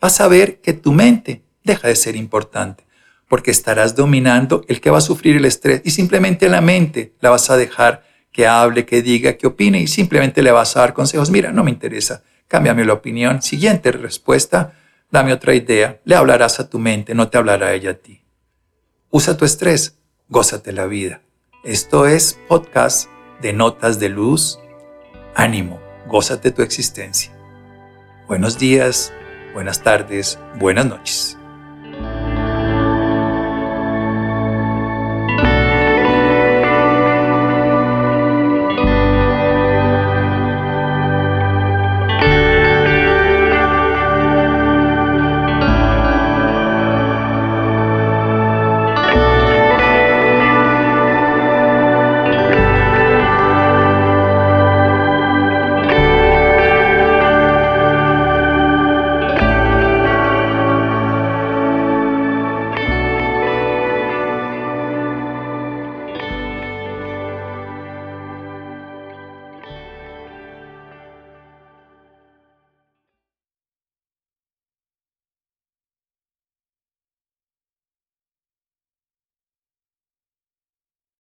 vas 0.00 0.20
a 0.20 0.28
ver 0.28 0.60
que 0.60 0.72
tu 0.72 0.92
mente 0.92 1.42
deja 1.64 1.88
de 1.88 1.96
ser 1.96 2.16
importante, 2.16 2.84
porque 3.28 3.50
estarás 3.50 3.94
dominando 3.94 4.64
el 4.68 4.80
que 4.80 4.90
va 4.90 4.98
a 4.98 5.02
sufrir 5.02 5.36
el 5.36 5.44
estrés 5.44 5.82
y 5.84 5.90
simplemente 5.90 6.48
la 6.48 6.60
mente 6.60 7.14
la 7.20 7.30
vas 7.30 7.50
a 7.50 7.56
dejar 7.56 8.04
que 8.32 8.46
hable, 8.46 8.86
que 8.86 9.02
diga, 9.02 9.36
que 9.36 9.46
opine 9.46 9.80
y 9.80 9.86
simplemente 9.86 10.42
le 10.42 10.52
vas 10.52 10.76
a 10.76 10.80
dar 10.80 10.94
consejos. 10.94 11.30
Mira, 11.30 11.50
no 11.50 11.64
me 11.64 11.70
interesa, 11.70 12.22
cámbiame 12.46 12.84
la 12.84 12.92
opinión. 12.92 13.42
Siguiente 13.42 13.90
respuesta, 13.90 14.74
dame 15.10 15.32
otra 15.32 15.54
idea. 15.54 16.00
Le 16.04 16.14
hablarás 16.14 16.60
a 16.60 16.68
tu 16.68 16.78
mente, 16.78 17.14
no 17.14 17.28
te 17.28 17.38
hablará 17.38 17.72
ella 17.72 17.92
a 17.92 17.94
ti. 17.94 18.24
Usa 19.10 19.36
tu 19.36 19.44
estrés, 19.44 19.98
gózate 20.28 20.72
la 20.72 20.86
vida. 20.86 21.22
Esto 21.64 22.06
es 22.06 22.38
podcast 22.48 23.08
de 23.40 23.52
Notas 23.52 23.98
de 23.98 24.08
Luz. 24.08 24.58
Ánimo, 25.34 25.80
gózate 26.06 26.50
tu 26.50 26.62
existencia. 26.62 27.32
Buenos 28.26 28.58
días, 28.58 29.12
buenas 29.54 29.82
tardes, 29.82 30.38
buenas 30.58 30.86
noches. 30.86 31.37